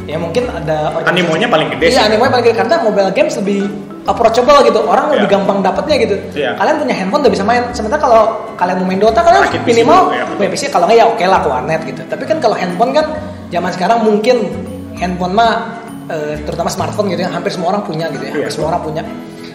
[0.04, 3.72] ya mungkin ada Animonya paling gede Iya, animonya paling gede karena mobile games lebih
[4.02, 4.80] approachable gitu.
[4.82, 5.14] Orang Iya.
[5.22, 6.16] lebih gampang dapatnya gitu.
[6.34, 6.58] Iya.
[6.58, 7.64] Kalian punya handphone udah bisa main.
[7.74, 8.22] Sementara kalau
[8.58, 11.40] kalian mau main Dota kalian PC minimal dulu, ya, PC kalau nggak ya oke lah
[11.42, 12.02] ke warnet gitu.
[12.10, 13.06] Tapi kan kalau handphone kan
[13.54, 14.38] zaman sekarang mungkin
[14.98, 15.52] handphone mah
[16.10, 18.32] eh, terutama smartphone gitu ya hampir semua orang punya gitu ya.
[18.34, 18.38] Iya.
[18.42, 19.04] Hampir semua orang punya.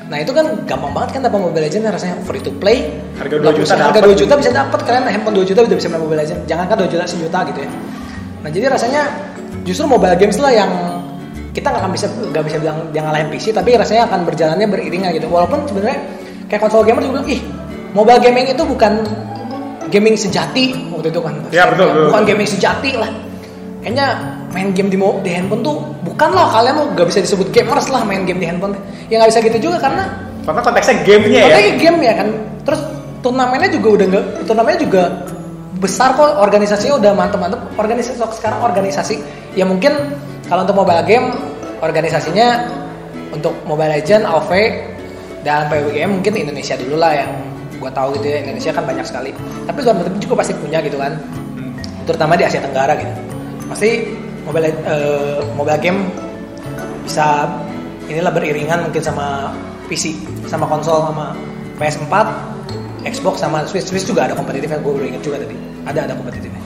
[0.07, 2.95] Nah itu kan gampang banget kan dapat Mobile Legends rasanya free to play.
[3.19, 4.15] Harga 2 Nggak juta harga dapet.
[4.15, 6.43] 2 juta bisa dapat kalian handphone 2 juta udah bisa main Mobile Legends.
[6.47, 7.71] Jangan kan 2 juta sejuta gitu ya.
[8.47, 9.03] Nah jadi rasanya
[9.67, 10.71] justru mobile games lah yang
[11.57, 15.17] kita nggak akan bisa nggak bisa bilang dia ngalahin PC tapi rasanya akan berjalannya beriringan
[15.17, 16.05] gitu walaupun sebenarnya
[16.53, 17.41] kayak konsol gamer juga ih
[17.97, 18.93] mobile gaming itu bukan
[19.89, 22.31] gaming sejati waktu itu kan Ya, betul, betul, bukan betul.
[22.37, 23.09] gaming sejati lah
[23.81, 24.07] kayaknya
[24.53, 28.03] main game di, di handphone tuh bukan lah kalian tuh nggak bisa disebut gamers lah
[28.05, 28.77] main game di handphone
[29.09, 30.05] ya nggak bisa gitu juga karena
[30.47, 31.47] Karena konteksnya gamenya ya.
[31.51, 32.29] Makanya game ya kan.
[32.63, 32.81] Terus
[33.19, 35.03] turnamennya juga udah nggak turnamennya juga
[35.83, 37.61] besar kok organisasinya udah mantep-mantep.
[37.75, 39.15] Organisasi sekarang organisasi
[39.59, 39.91] ya mungkin
[40.47, 41.27] kalau untuk mobile game
[41.83, 42.67] organisasinya
[43.35, 44.53] untuk Mobile Legend, AoV
[45.45, 47.31] dan PUBG mungkin Indonesia dulu lah yang
[47.77, 49.31] gua tahu gitu ya Indonesia kan banyak sekali.
[49.69, 51.21] Tapi luar negeri juga pasti punya gitu kan.
[52.09, 53.13] Terutama di Asia Tenggara gitu.
[53.69, 53.91] Pasti
[54.47, 56.01] mobile eh, mobile game
[57.05, 57.51] bisa
[58.07, 59.51] inilah beriringan mungkin sama
[59.91, 60.15] PC
[60.47, 61.35] sama konsol sama
[61.79, 62.15] PS4
[63.07, 65.55] Xbox sama Switch Switch juga ada kompetitifnya gue baru ingat juga tadi
[65.87, 66.59] ada ada kompetitifnya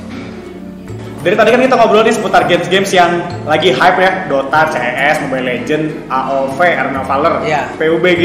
[1.21, 3.11] Dari tadi kan kita ngobrol nih seputar games-games yang
[3.45, 7.69] lagi hype ya, Dota, CS, Mobile Legend, AoV, Arena Valor, Iya.
[7.77, 8.23] PUBG.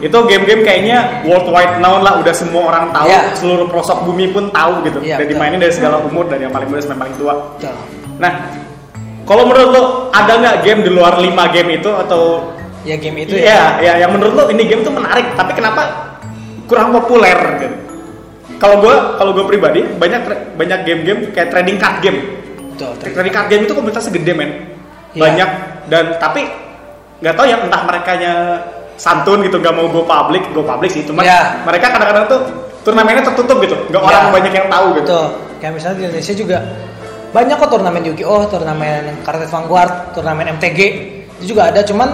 [0.00, 3.34] Itu game-game kayaknya worldwide known lah, udah semua orang tahu, Iya.
[3.34, 5.02] seluruh pelosok bumi pun tahu gitu.
[5.02, 5.34] Iya, Dan betul.
[5.34, 7.34] dimainin dari segala umur, dari yang paling muda sampai yang paling tua.
[7.58, 7.74] Betul.
[8.22, 8.32] Nah,
[9.26, 9.82] kalau menurut lo
[10.14, 12.54] ada nggak game di luar 5 game itu atau
[12.86, 16.14] ya game itu Iya, ya yang menurut lo ini game tuh menarik, tapi kenapa
[16.64, 17.76] kurang populer gitu?
[18.60, 20.20] Kalau gue, kalau gue pribadi banyak
[20.54, 22.18] banyak game-game kayak trading card game.
[22.76, 22.92] betul.
[23.12, 24.50] Trading card game itu komunitasnya gede men,
[25.12, 25.20] Iya.
[25.20, 25.50] banyak
[25.88, 26.48] dan tapi
[27.20, 28.12] nggak tahu ya entah mereka
[29.00, 31.64] santun gitu nggak mau go public, go public sih, cuma Iya.
[31.64, 32.40] mereka kadang-kadang tuh
[32.84, 34.32] turnamennya tertutup gitu, nggak orang Iya.
[34.32, 35.08] banyak yang tahu gitu.
[35.08, 35.26] Betul.
[35.60, 36.58] Kayak misalnya di Indonesia juga
[37.30, 40.78] banyak kok turnamen Yu-Gi-Oh, turnamen Karate Vanguard, turnamen MTG
[41.40, 41.80] itu juga ada.
[41.84, 42.08] Cuman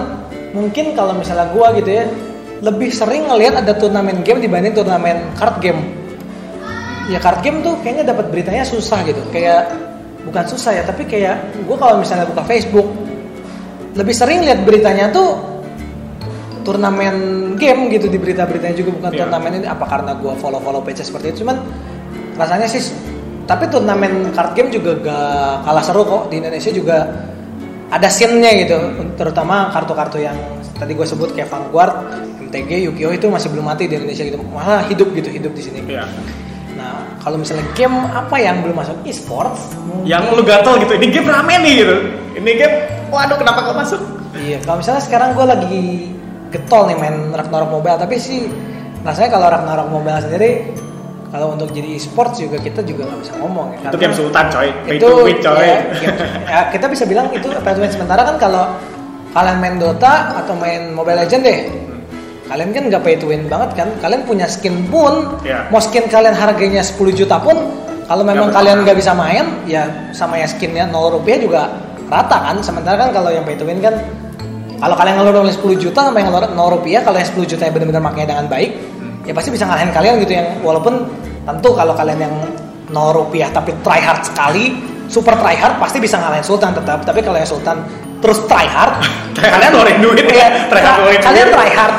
[0.50, 2.06] mungkin kalau misalnya gua gitu ya
[2.62, 6.05] lebih sering ngelihat ada turnamen game dibanding turnamen card game.
[7.06, 9.22] Ya card game tuh kayaknya dapat beritanya susah gitu.
[9.30, 9.70] Kayak
[10.26, 12.86] bukan susah ya, tapi kayak gua kalau misalnya buka Facebook
[13.94, 15.38] lebih sering lihat beritanya tuh
[16.62, 17.14] turnamen
[17.54, 19.20] game gitu di berita-beritanya juga bukan Iya.
[19.24, 21.62] turnamen ini apa karena gua follow-follow page seperti itu cuman
[22.34, 22.82] rasanya sih
[23.46, 27.06] tapi turnamen card game juga gak kalah seru kok di Indonesia juga
[27.86, 28.74] ada scene-nya gitu
[29.14, 30.34] terutama kartu-kartu yang
[30.74, 31.94] tadi gue sebut kayak Vanguard,
[32.42, 35.80] MTG, Yu-Gi-Oh itu masih belum mati di Indonesia gitu malah hidup gitu hidup di sini
[35.86, 36.02] Iya.
[36.76, 38.96] Nah kalau misalnya game apa yang belum masuk?
[39.02, 39.72] E-sports?
[39.80, 41.96] Mungkin- Yang lu gatel gitu, ini game rame nih gitu,
[42.36, 42.76] ini game
[43.08, 44.00] waduh kenapa kau masuk?
[44.36, 45.84] Iya, kalau misalnya sekarang gue lagi
[46.48, 48.46] getol nih main Ragnarok Mobile, tapi sih
[49.00, 50.50] rasanya kalau Ragnarok Mobile sendiri
[51.26, 53.90] kalau untuk jadi e-sports juga kita juga nggak bisa ngomong ya.
[53.90, 54.68] itu game sultan coy.
[54.86, 55.58] Pay itu to win coy.
[55.58, 57.90] ya, game- ya, kita bisa bilang itu pay to win.
[57.90, 58.64] Sementara kan kalau
[59.32, 61.58] kalian main Dota atau main Mobile Legend deh
[62.46, 65.66] kalian kan nggak pay to win banget kan kalian punya skin pun Iya.
[65.68, 67.56] mau skin kalian harganya 10 juta pun
[68.06, 71.62] kalau memang Nggak kalian nggak bisa main ya sama ya skinnya 0 rupiah juga
[72.06, 73.98] rata kan sementara kan kalau yang pay to win kan
[74.78, 77.74] kalau kalian ngeluarin 10 juta sama yang ngeluarin 0 rupiah kalau yang 10 juta yang
[77.74, 78.70] benar-benar makanya dengan baik
[79.26, 80.94] ya pasti bisa ngalahin kalian gitu yang walaupun
[81.42, 82.34] tentu kalau kalian yang
[82.94, 84.78] 0 rupiah tapi try hard sekali
[85.10, 87.82] super try hard pasti bisa ngalahin Sultan tetap tapi kalau yang Sultan
[88.22, 89.02] terus try hard
[89.42, 90.46] hard ngeluarin duit ya.
[90.46, 91.54] iya, Try hard kalian duit.
[91.58, 91.94] try hard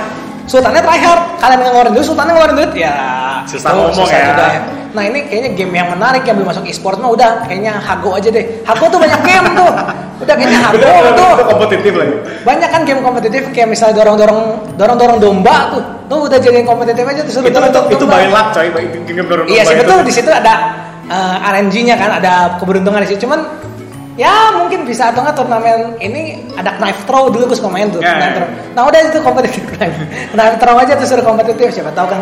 [0.48, 2.72] Sultannya try hard kalian yang ngeluarin duit Sultannya ngeluarin duit.
[2.74, 2.96] Ya
[3.44, 4.24] Susah itu ngomong ya.
[4.32, 4.48] juga.
[4.96, 7.32] Nah ini kayaknya game yang menarik yang belum masuk e-sport mah udah.
[7.48, 8.64] Kayaknya Hago aja deh.
[8.64, 9.72] Hago tuh banyak game tuh.
[10.24, 11.32] Udah kayaknya Hago tuh.
[11.52, 12.16] kompetitif lagi.
[12.48, 14.40] Banyak kan game kompetitif kayak misalnya dorong dorong
[14.80, 15.84] dorong dorong domba tuh.
[16.08, 18.16] Tuh udah jadiin kompetitif aja tuh itu itu dorong itu domba.
[18.16, 18.68] by luck coy.
[19.04, 19.98] Game dorong iya sih domba betul.
[20.00, 20.08] itu.
[20.08, 20.54] di situ ada
[21.12, 23.28] eh, RNG-nya kan ada keberuntungan di situ.
[23.28, 23.40] Cuman
[24.18, 26.22] ya mungkin bisa atau nggak turnamen ini
[26.54, 28.36] ada knife throw dulu gue suka main tuh Ya, knife ya.
[28.36, 29.98] throw nah udah itu kompetitif knife
[30.32, 32.22] knife throw aja tuh suruh kompetitif siapa tahu kan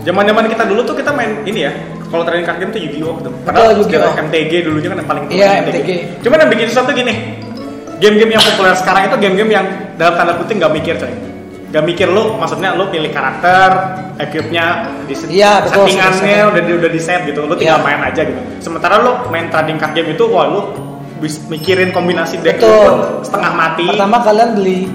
[0.00, 1.72] zaman zaman kita dulu tuh kita main ini ya
[2.08, 4.12] kalau trading card game tuh Yu-Gi-Oh tuh Betul, Yu-Gi-Oh.
[4.18, 5.88] MTG dulunya kan yang paling tua Iya, kan MTG.
[6.22, 7.14] cuman yang bikin susah tuh gini
[7.98, 11.12] game-game yang populer sekarang itu game-game yang dalam tanda kutip nggak mikir coy
[11.70, 13.70] Gak mikir lu, maksudnya lu pilih karakter,
[14.18, 16.50] equipnya, di Iya, betul, settingannya setting.
[16.50, 17.86] udah di, udah di set gitu, lu tinggal Iya.
[17.86, 18.40] main aja gitu.
[18.58, 20.60] Sementara lu main trading card game itu, wah lu
[21.18, 22.74] bis, mikirin kombinasi deck Betul.
[22.74, 23.86] pun setengah mati.
[23.86, 24.88] pertama kalian beli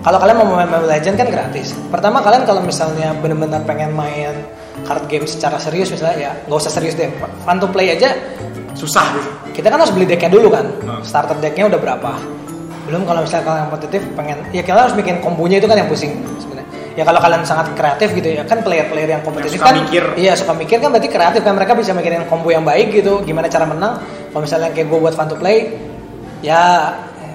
[0.00, 4.44] kalau kalian mau main Mobile Legend kan gratis pertama kalian kalau misalnya benar-benar pengen main
[4.84, 7.08] card game secara serius misalnya ya nggak usah serius deh
[7.40, 8.12] fun to play aja
[8.72, 9.28] susah gitu.
[9.56, 11.00] kita kan harus beli decknya dulu kan Hmm.
[11.00, 12.12] starter decknya udah berapa
[12.90, 16.10] belum kalau misalnya kalian kompetitif pengen ya kalian harus bikin kombonya itu kan yang pusing
[16.42, 16.66] sebenarnya.
[16.98, 20.04] Ya kalau kalian sangat kreatif gitu ya kan player-player yang kompetitif suka kan mikir.
[20.18, 21.54] iya suka mikir kan berarti kreatif kan.
[21.54, 24.02] Mereka bisa mikirin combo yang baik gitu gimana cara menang.
[24.34, 25.70] Kalau misalnya kayak gue buat fun to play
[26.42, 26.90] ya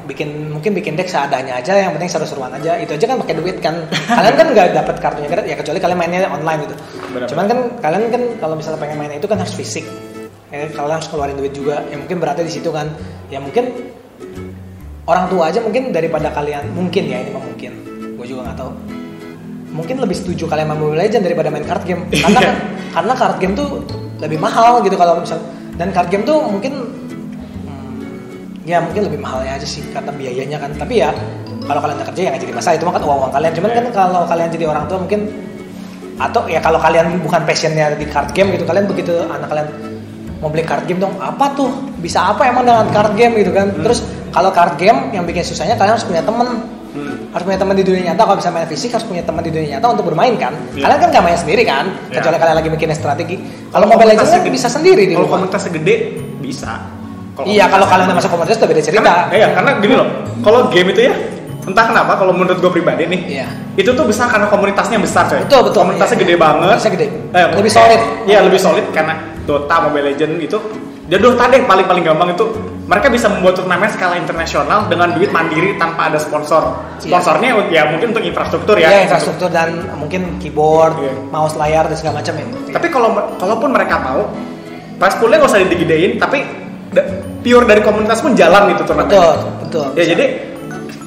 [0.05, 2.75] bikin mungkin bikin deck seadanya aja yang penting seru-seruan aja.
[2.77, 3.87] Itu aja kan pakai duit kan.
[4.19, 6.75] Kalian kan nggak dapat kartunya gratis ya kecuali kalian mainnya online gitu.
[7.15, 7.27] Benar.
[7.31, 9.87] cuman kan kalian kan kalau misalnya pengen main itu kan harus fisik.
[10.51, 11.79] Ya, kalian harus keluarin duit juga.
[11.87, 12.91] Ya mungkin beratnya di situ kan.
[13.31, 13.71] Ya mungkin
[15.05, 17.71] orang tua aja mungkin daripada kalian mungkin ya ini mah mungkin.
[18.17, 18.71] Gue juga nggak tahu.
[19.75, 22.03] Mungkin lebih setuju kalian main Mobile Legend daripada main card game.
[22.23, 22.53] Karena Iya.
[22.95, 23.83] karena card game tuh
[24.23, 25.35] lebih mahal gitu kalau misal
[25.75, 26.73] dan card game tuh mungkin
[27.67, 30.71] hmm, ya mungkin lebih mahalnya aja sih karena biayanya kan.
[30.79, 31.11] Tapi ya
[31.67, 32.75] kalau kalian kerja ya nggak jadi masalah.
[32.79, 33.51] Itu mah kan uang uang kalian.
[33.51, 35.21] Cuman kan kalau kalian jadi orang tua mungkin
[36.15, 39.67] atau ya kalau kalian bukan passionnya di card game gitu kalian begitu anak kalian
[40.39, 41.67] mau beli card game dong apa tuh?
[41.99, 43.75] Bisa apa emang dengan card game gitu kan?
[43.83, 46.47] Terus kalau card game yang bikin susahnya kalian harus punya temen
[46.95, 47.27] Hmm.
[47.35, 49.75] harus punya teman di dunia nyata kalau bisa main fisik harus punya teman di dunia
[49.75, 50.87] nyata untuk bermain kan Iya.
[50.87, 52.23] kalian kan nggak main sendiri kan Iya.
[52.23, 53.35] kecuali kalian lagi mikirin strategi
[53.67, 55.95] kalau mobile legends kan bisa sendiri di Kalau rumah komunitasnya gede
[56.39, 56.71] bisa.
[57.43, 60.07] iya kalau kalian masuk komunitas udah beda cerita Karena, iya, karena gini loh,
[60.39, 61.13] kalau game itu ya,
[61.67, 63.47] entah kenapa kalau menurut gue pribadi nih, Iya.
[63.75, 65.43] itu tuh besar karena komunitasnya besar coy.
[65.43, 65.79] Betul, betul.
[65.83, 66.39] Komunitasnya Iya, gede iya.
[66.39, 66.63] banget.
[66.63, 67.07] Komunitasnya gede.
[67.35, 68.01] Eh, Lebih solid.
[68.23, 69.13] Iya lebih solid karena
[69.43, 70.57] Dota, Mobile Legend itu,
[71.05, 72.45] dia Dota deh paling paling gampang itu.
[72.85, 76.69] Mereka bisa membuat turnamen skala internasional dengan duit mandiri tanpa ada sponsor.
[77.01, 78.93] Sponsornya ya mungkin untuk infrastruktur ya.
[78.93, 81.13] Iya infrastruktur dan mungkin keyboard, Iya.
[81.33, 82.45] mouse, layar dan segala macam ya.
[82.69, 83.09] Tapi kalau
[83.41, 84.29] kalaupun mereka mau,
[85.01, 86.45] price poolnya nggak usah digedein, tapi
[86.93, 87.09] da-
[87.41, 89.09] pure dari komunitas pun jalan gitu turnamen.
[89.09, 89.33] betul,
[89.65, 89.85] betul.
[89.97, 90.25] Ya jadi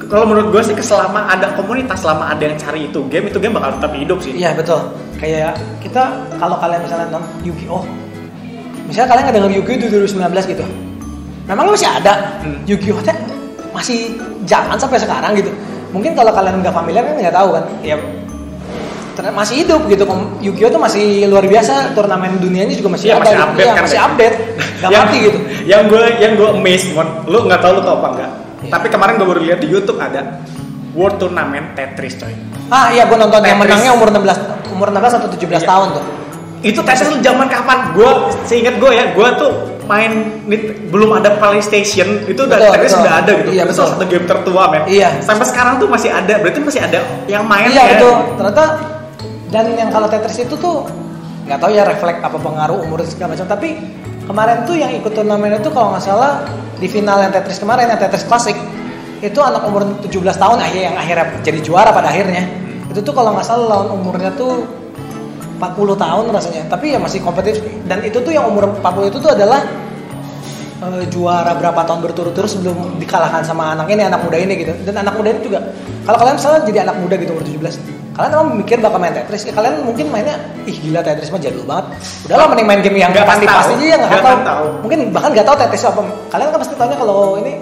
[0.09, 3.55] kalau menurut gue sih selama ada komunitas, selama ada yang cari itu game, itu game
[3.55, 4.35] bakal tetap hidup sih.
[4.35, 4.83] Iya betul.
[5.15, 7.83] Kayak kita kalau kalian misalnya nonton Yu-Gi-Oh,
[8.83, 10.65] misalnya kalian nggak denger Yu-Gi-Oh itu 2019 gitu,
[11.49, 12.61] memang masih ada Hmm.
[12.63, 13.17] Yu-Gi-Oh teh
[13.69, 14.13] masih
[14.45, 15.49] jalan sampai sekarang gitu.
[15.89, 17.97] Mungkin kalau kalian nggak familiar kan nggak tahu kan, ya
[19.11, 20.03] ternyata masih hidup gitu.
[20.39, 23.19] Yu-Gi-Oh tuh masih luar biasa, turnamen dunianya juga masih Iya, ada.
[23.19, 23.43] masih gitu.
[23.43, 24.05] update Iya, kan, masih ya?
[24.05, 24.35] update,
[24.79, 25.39] nggak yang, mati gitu.
[25.65, 27.07] Yang gue yang gue amazed, Mon.
[27.25, 28.31] Lu nggak tahu lu tau apa enggak?
[28.59, 28.71] Iya.
[28.71, 30.21] Tapi kemarin gue baru lihat di YouTube ada
[30.91, 32.33] World Tournament Tetris coy.
[32.69, 33.61] Ah iya, gue nonton yang Tetris.
[33.65, 34.39] menangnya umur 16
[34.69, 35.67] umur 16 atau 17 Iya.
[35.67, 36.03] tahun tuh.
[36.61, 37.77] Itu Tetris lu zaman kapan?
[37.91, 38.09] Gue
[38.45, 39.51] seingat gue ya, gue tuh
[39.89, 40.11] main
[40.45, 43.01] nit- belum ada PlayStation itu udah Betul, betul.
[43.01, 43.49] udah ada gitu.
[43.49, 43.79] Iya, itu betul.
[43.81, 44.81] salah satu game tertua men.
[44.85, 45.09] Iya.
[45.19, 46.33] Sampai sekarang tuh masih ada.
[46.37, 47.91] Berarti masih ada yang main Iya ya.
[47.97, 48.13] betul.
[48.37, 48.63] Ternyata
[49.49, 50.85] dan yang kalau Tetris itu tuh
[51.49, 53.49] nggak tahu ya refleks apa pengaruh umur segala macam.
[53.49, 53.69] Tapi
[54.23, 56.45] kemarin tuh yang ikut turnamen itu kalau nggak salah
[56.77, 58.53] di final yang Tetris kemarin yang Tetris klasik
[59.19, 62.45] itu anak umur 17 tahun akhir yang akhirnya jadi juara pada akhirnya.
[62.87, 64.63] Itu tuh kalau nggak salah lawan umurnya tuh
[65.59, 66.63] 40 tahun rasanya.
[66.71, 67.59] Tapi ya masih kompetitif.
[67.83, 69.59] Dan itu tuh yang umur 40 itu tuh adalah
[70.87, 74.71] eh, juara berapa tahun berturut-turut sebelum dikalahkan sama anak ini anak muda ini gitu.
[74.87, 75.59] Dan anak muda ini juga
[76.07, 79.47] kalau kalian misalnya jadi anak muda gitu umur 17 kalian emang mikir bakal main Tetris.
[79.47, 80.35] Ya, kalian mungkin mainnya
[80.67, 81.95] ih gila Tetris mah jadul banget.
[82.27, 83.55] Udahlah mending main game yang Nggak pasti tahu.
[83.63, 84.65] pasti aja ya nggak tahu.
[84.83, 86.01] Mungkin bahkan nggak tahu Tetris apa.
[86.27, 87.53] Kalian kan pasti tahunya kalau ini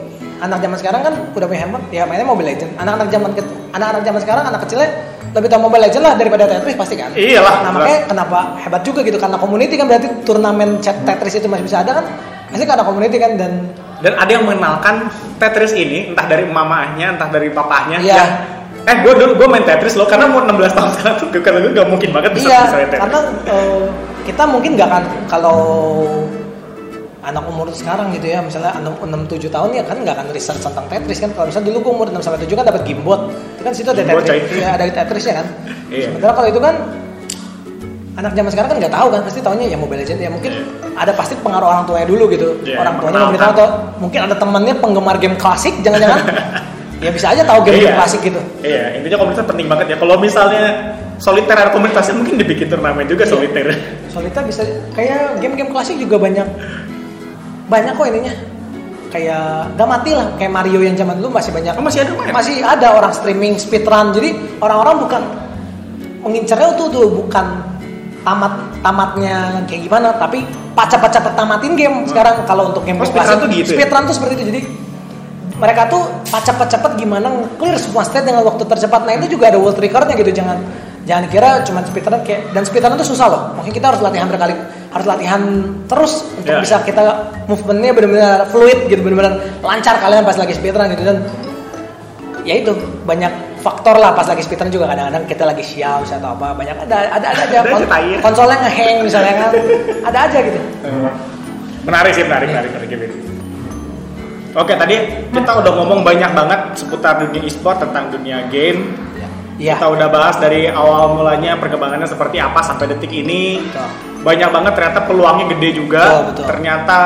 [0.41, 3.29] anak zaman sekarang kan udah punya handphone ya mainnya Mobile Legend anak-anak zaman
[3.73, 4.89] anak-anak zaman sekarang anak kecilnya
[5.37, 8.99] lebih tahu Mobile Legend lah daripada Tetris pasti kan Iyalah, nah makanya kenapa hebat juga
[9.05, 12.05] gitu karena community kan berarti turnamen chat Tetris itu masih bisa ada kan
[12.49, 13.53] pasti karena community kan dan
[13.97, 15.09] Dan ada yang mengenalkan
[15.41, 17.97] Tetris ini entah dari mamahnya, entah dari papahnya.
[17.97, 18.13] Iya.
[18.13, 18.29] yang,
[18.87, 21.71] eh gue dulu gue main Tetris loh karena mau 16 tahun sekarang tuh karena gue
[21.75, 23.01] gak mungkin banget bisa iya bisa main Tetris.
[23.03, 23.19] karena
[23.51, 23.83] eh,
[24.23, 25.59] kita mungkin nggak kan kalau
[27.27, 30.63] anak umur sekarang gitu ya misalnya enam enam tujuh tahun ya kan nggak akan research
[30.63, 33.61] tentang Tetris kan kalau misalnya dulu gue umur 6 sampai 7 kan dapat gimbot itu
[33.61, 35.47] kan situ ada Gimbot, Tetris ya, ada Tetris ya kan
[35.91, 36.03] Iya.
[36.07, 36.75] sementara kalau itu kan
[38.17, 40.51] anak zaman sekarang kan nggak tahu kan pasti tahunya ya Mobile Legends ya mungkin
[40.93, 43.27] ada pasti pengaruh orang tuanya dulu gitu Iya, orang tuanya memperkenalkan.
[43.29, 43.67] memberitahu atau
[43.99, 46.19] mungkin ada temannya penggemar game klasik jangan-jangan
[47.05, 47.95] ya bisa aja tahu game, -game Iya.
[47.95, 49.97] klasik gitu Iya, intinya komunitas penting banget ya.
[49.97, 50.63] Kalau misalnya
[51.17, 53.31] soliter ada komunitasnya mungkin dibikin turnamen juga Iya.
[53.31, 53.65] soliter.
[54.09, 56.47] Solita bisa kayak game-game klasik juga banyak
[57.67, 58.33] banyak kok ininya.
[59.07, 60.27] Kayak gak mati lah.
[60.35, 61.73] Kayak Mario yang zaman dulu masih banyak.
[61.79, 62.31] Oh, masih ada main?
[62.35, 64.11] masih ada orang streaming speedrun.
[64.11, 65.21] Jadi orang-orang bukan
[66.27, 67.45] mengincarnya tuh tuh bukan
[68.27, 68.53] tamat
[68.83, 70.43] tamatnya kayak gimana tapi
[70.75, 72.43] pacap-pacap tamatin game sekarang.
[72.43, 73.77] Kalau untuk game Oh, speedrun tuh gitu ya?
[73.79, 74.45] speedrun tuh seperti itu.
[74.51, 74.61] Jadi
[75.57, 79.07] mereka tuh pacap-pacap gimana clear semua state dengan waktu tercepat.
[79.07, 80.59] Nah itu juga ada world recordnya gitu jangan
[81.07, 84.53] jangan kira cuma speedrun kayak dan speedrun itu susah loh makanya kita harus latihan berkali
[84.87, 85.41] harus latihan
[85.87, 86.59] terus untuk Ya.
[86.59, 87.01] bisa kita
[87.47, 91.17] movementnya benar-benar fluid gitu benar-benar lancar kalian pas lagi speedrun gitu dan
[92.43, 92.71] ya itu
[93.03, 96.75] banyak faktor lah pas lagi speedrun juga kadang-kadang kita lagi sial misalnya atau apa banyak
[96.87, 97.87] ada ada ada aja Kon-
[98.21, 99.51] konsolnya ngehang misalnya kan
[100.05, 100.59] ada aja gitu
[101.87, 103.11] menarik sih, menarik, menarik, menarik.
[104.57, 104.95] Oke, tadi
[105.29, 108.91] kita udah ngomong banyak banget seputar dunia e-sport tentang dunia game.
[109.57, 109.73] Iya.
[109.75, 113.57] Kita udah bahas dari awal mulanya perkembangannya seperti apa sampai detik ini.
[113.59, 113.89] Betul.
[114.21, 116.03] Banyak banget ternyata peluangnya gede juga.
[116.05, 116.45] Betul, betul.
[116.45, 116.99] Ternyata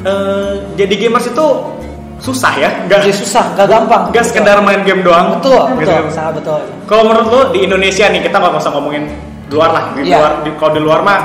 [0.00, 1.46] eh, jadi gamers itu
[2.14, 5.36] susah ya, nggak jadi susah gak gampang nggak sekedar main game doang.
[5.36, 5.92] betul Gitu.
[5.92, 9.10] betul sangat betul Kalau menurut lu di Indonesia nih kita nggak usah ngomongin
[9.50, 9.84] luar lah.
[9.92, 10.16] Di Iya.
[10.16, 11.20] luar, di, kalau di luar mah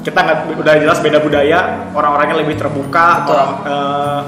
[0.00, 1.58] kita nggak udah jelas beda budaya,
[1.92, 3.34] orang-orangnya lebih terbuka, Betul.
[3.36, 4.20] orang eh,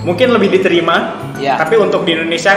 [0.00, 0.96] mungkin lebih diterima.
[1.36, 1.60] Iya.
[1.60, 2.54] Tapi untuk di Indonesia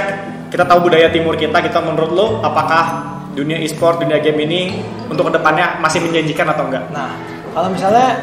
[0.47, 4.61] kita tahu budaya timur kita, kita menurut lu apakah dunia e-sport, dunia game ini
[5.05, 6.89] untuk ke depannya masih menjanjikan atau enggak?
[6.89, 7.13] Nah,
[7.53, 8.17] kalau misalnya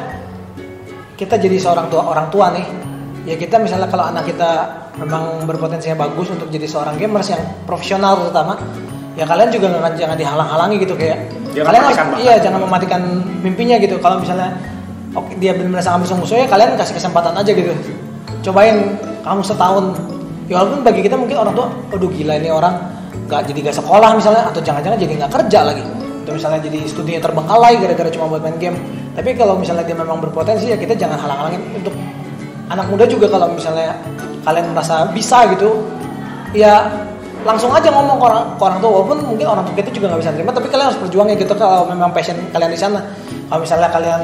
[1.14, 2.66] kita jadi seorang tua orang tua nih,
[3.28, 4.50] ya kita misalnya kalau anak kita
[4.98, 8.58] memang berpotensinya bagus untuk jadi seorang gamers yang profesional terutama,
[9.14, 11.18] ya kalian juga jangan jangan dihalang-halangi gitu kayak
[11.54, 13.00] Jangan kalian harus iya jangan mematikan
[13.38, 14.02] mimpinya gitu.
[14.02, 14.58] Kalau misalnya
[15.14, 17.70] oke dia benar-benar sangat musuh-musuh ya kalian kasih kesempatan aja gitu.
[18.42, 20.13] Cobain kamu setahun.
[20.44, 22.74] Ya walaupun bagi kita mungkin orang tua, aduh gila ini orang
[23.24, 25.82] nggak jadi gak sekolah misalnya atau jangan-jangan jadi nggak kerja lagi.
[26.24, 28.76] Atau misalnya jadi studinya terbengkalai gara-gara cuma buat main game.
[29.16, 31.62] Tapi kalau misalnya dia memang berpotensi ya kita jangan halang-halangin.
[31.80, 31.94] Untuk
[32.68, 33.96] anak muda juga kalau misalnya
[34.44, 35.80] kalian merasa bisa gitu
[36.52, 36.84] ya
[37.44, 38.90] langsung aja ngomong ke orang, ke orang tua.
[39.00, 41.54] Walaupun mungkin orang tua kita juga nggak bisa terima tapi kalian harus berjuang ya gitu
[41.56, 43.00] kalau memang passion kalian di sana.
[43.48, 44.20] Kalau misalnya kalian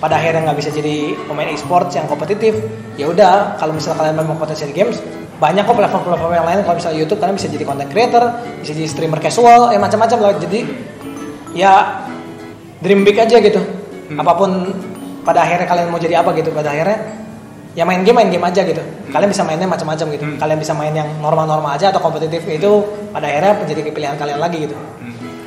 [0.00, 2.56] pada akhirnya nggak bisa jadi pemain e-sports yang kompetitif
[2.96, 4.96] ya udah kalau misalnya kalian memang potensi di games
[5.40, 8.24] banyak kok platform-platform yang lain kalau misalnya YouTube kalian bisa jadi content creator
[8.60, 10.60] bisa jadi streamer casual ya macam-macam lah jadi
[11.50, 11.72] ya
[12.78, 13.60] dream big aja gitu
[14.12, 14.50] apa pun
[15.22, 16.98] pada akhirnya kalian mau jadi apa gitu pada akhirnya
[17.72, 20.36] ya main game main game aja gitu kalian bisa mainnya macam-macam gitu Hmm.
[20.36, 22.70] kalian bisa main yang normal-normal aja atau kompetitif itu
[23.08, 24.76] pada akhirnya menjadi pilihan kalian lagi gitu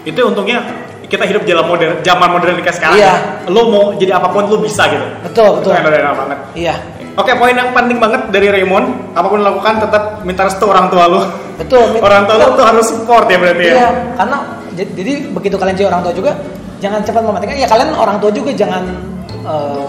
[0.04, 0.60] Itu untungnya
[1.08, 3.00] kita hidup dalam modern zaman modern kayak sekarang.
[3.00, 3.14] Iya.
[3.14, 3.16] ya.
[3.48, 5.00] Lu mau jadi apa pun lu bisa gitu.
[5.24, 6.38] betul Itu betul yang enak banget.
[6.60, 6.76] iya
[7.14, 10.90] Oke, poin yang penting banget dari Raymond, apa pun lo lakukan tetap minta restu orang
[10.90, 11.22] tua lu.
[11.62, 13.74] betul Orang tua lu tuh harus support ya berarti ya.
[13.78, 13.88] Iya,
[14.18, 14.38] karena
[14.74, 16.32] j- jadi begitu kalian jadi orang tua juga,
[16.82, 17.54] jangan cepat mematikan.
[17.54, 18.84] Ya kalian orang tua juga jangan
[19.46, 19.86] eh,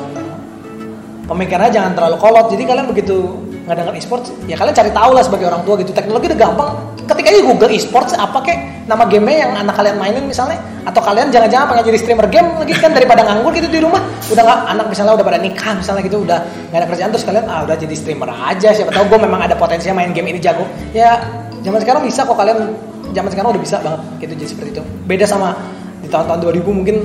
[1.25, 2.47] pemikirannya jangan terlalu kolot.
[2.53, 3.17] Jadi kalian begitu
[3.65, 5.91] nggak dengar e-sports, ya kalian cari tahu lah sebagai orang tua gitu.
[5.97, 6.71] Teknologi udah gampang.
[7.05, 8.59] Ketika aja Google e-sports apa kek
[8.89, 12.75] nama game yang anak kalian mainin misalnya, atau kalian jangan-jangan pengen jadi streamer game lagi
[12.77, 16.25] kan daripada nganggur gitu di rumah, udah nggak anak misalnya udah pada nikah misalnya gitu,
[16.25, 16.39] udah
[16.73, 18.69] nggak ada kerjaan terus kalian ah udah jadi streamer aja.
[18.73, 20.65] Siapa tahu gue memang ada potensinya main game ini jago.
[20.93, 21.21] Ya
[21.65, 22.77] zaman sekarang bisa kok kalian
[23.17, 25.57] zaman sekarang udah bisa banget gitu jadi seperti itu beda sama
[26.03, 26.97] di tahun-tahun 2000 mungkin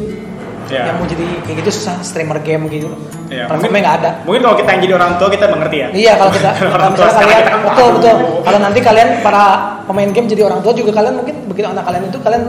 [0.70, 0.86] Ya.
[0.86, 2.94] yang mau jadi kayak gitu susah streamer game gitu
[3.30, 5.88] Iya, platformnya nggak ada Mungkin kalau kita yang jadi orang tua kita mengerti ya.
[5.92, 9.44] iya kalau kita Orang kalau misalnya kalian kita betul betul kalau nanti kalian para
[9.86, 12.44] pemain game jadi orang tua juga kalian mungkin begitu anak kalian itu kalian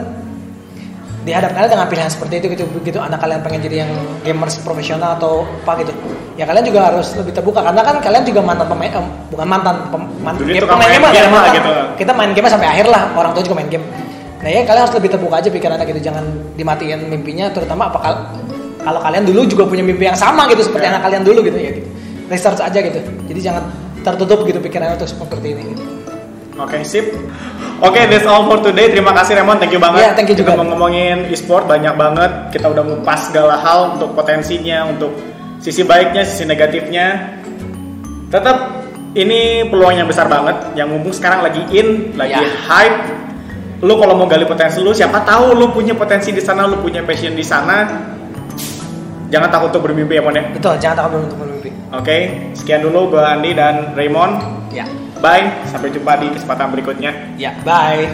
[1.20, 3.92] dihadapkan dengan pilihan seperti itu gitu begitu anak kalian pengen jadi yang
[4.24, 5.92] gamers profesional atau apa gitu
[6.36, 9.76] ya kalian juga harus lebih terbuka karena kan kalian juga mantan pemain eh, bukan mantan
[9.92, 11.56] pem, man, Dulu game, pemain main game lah, game kan, lah mantan.
[11.60, 11.70] gitu.
[12.00, 13.84] kita main game sampai akhir lah orang tua juga main game
[14.41, 16.24] nah ya kalian harus lebih terbuka aja pikirannya gitu jangan
[16.55, 18.24] dimatiin mimpinya terutama apa kal-
[18.80, 20.97] kalau kalian dulu juga punya mimpi yang sama gitu seperti Ya.
[20.97, 21.88] anak kalian dulu gitu ya gitu
[22.26, 23.64] research aja gitu jadi jangan
[24.01, 25.84] tertutup gitu pikirannya untuk seperti ini gitu.
[26.57, 27.16] Oke, sip.
[27.80, 28.88] Oke, that's all for today.
[28.88, 30.05] Terima kasih Raymond, thank you banget.
[30.05, 30.61] Iya, thank you Kita juga.
[30.61, 32.32] mau ngomongin e-sport banyak banget.
[32.53, 35.09] Kita udah ngupas segala hal untuk potensinya, untuk
[35.57, 37.32] sisi baiknya, sisi negatifnya.
[38.28, 38.57] Tetap
[39.12, 40.61] ini peluang yang besar banget.
[40.76, 42.49] Yang mumpung sekarang lagi in, lagi Iya.
[42.68, 42.99] hype.
[43.81, 47.01] Lu kalau mau gali potensi lu, siapa tahu lu punya potensi di sana, lu punya
[47.01, 47.89] passion di sana.
[49.31, 50.43] Jangan takut untuk bermimpi ya, Mon ya.
[50.51, 52.16] betul jangan takut untuk bermimpi Oke,
[52.53, 54.43] sekian dulu gue Andi dan Raymond.
[54.68, 54.83] ya
[55.20, 57.12] Bye, sampai jumpa di kesempatan berikutnya.
[57.39, 58.11] ya bye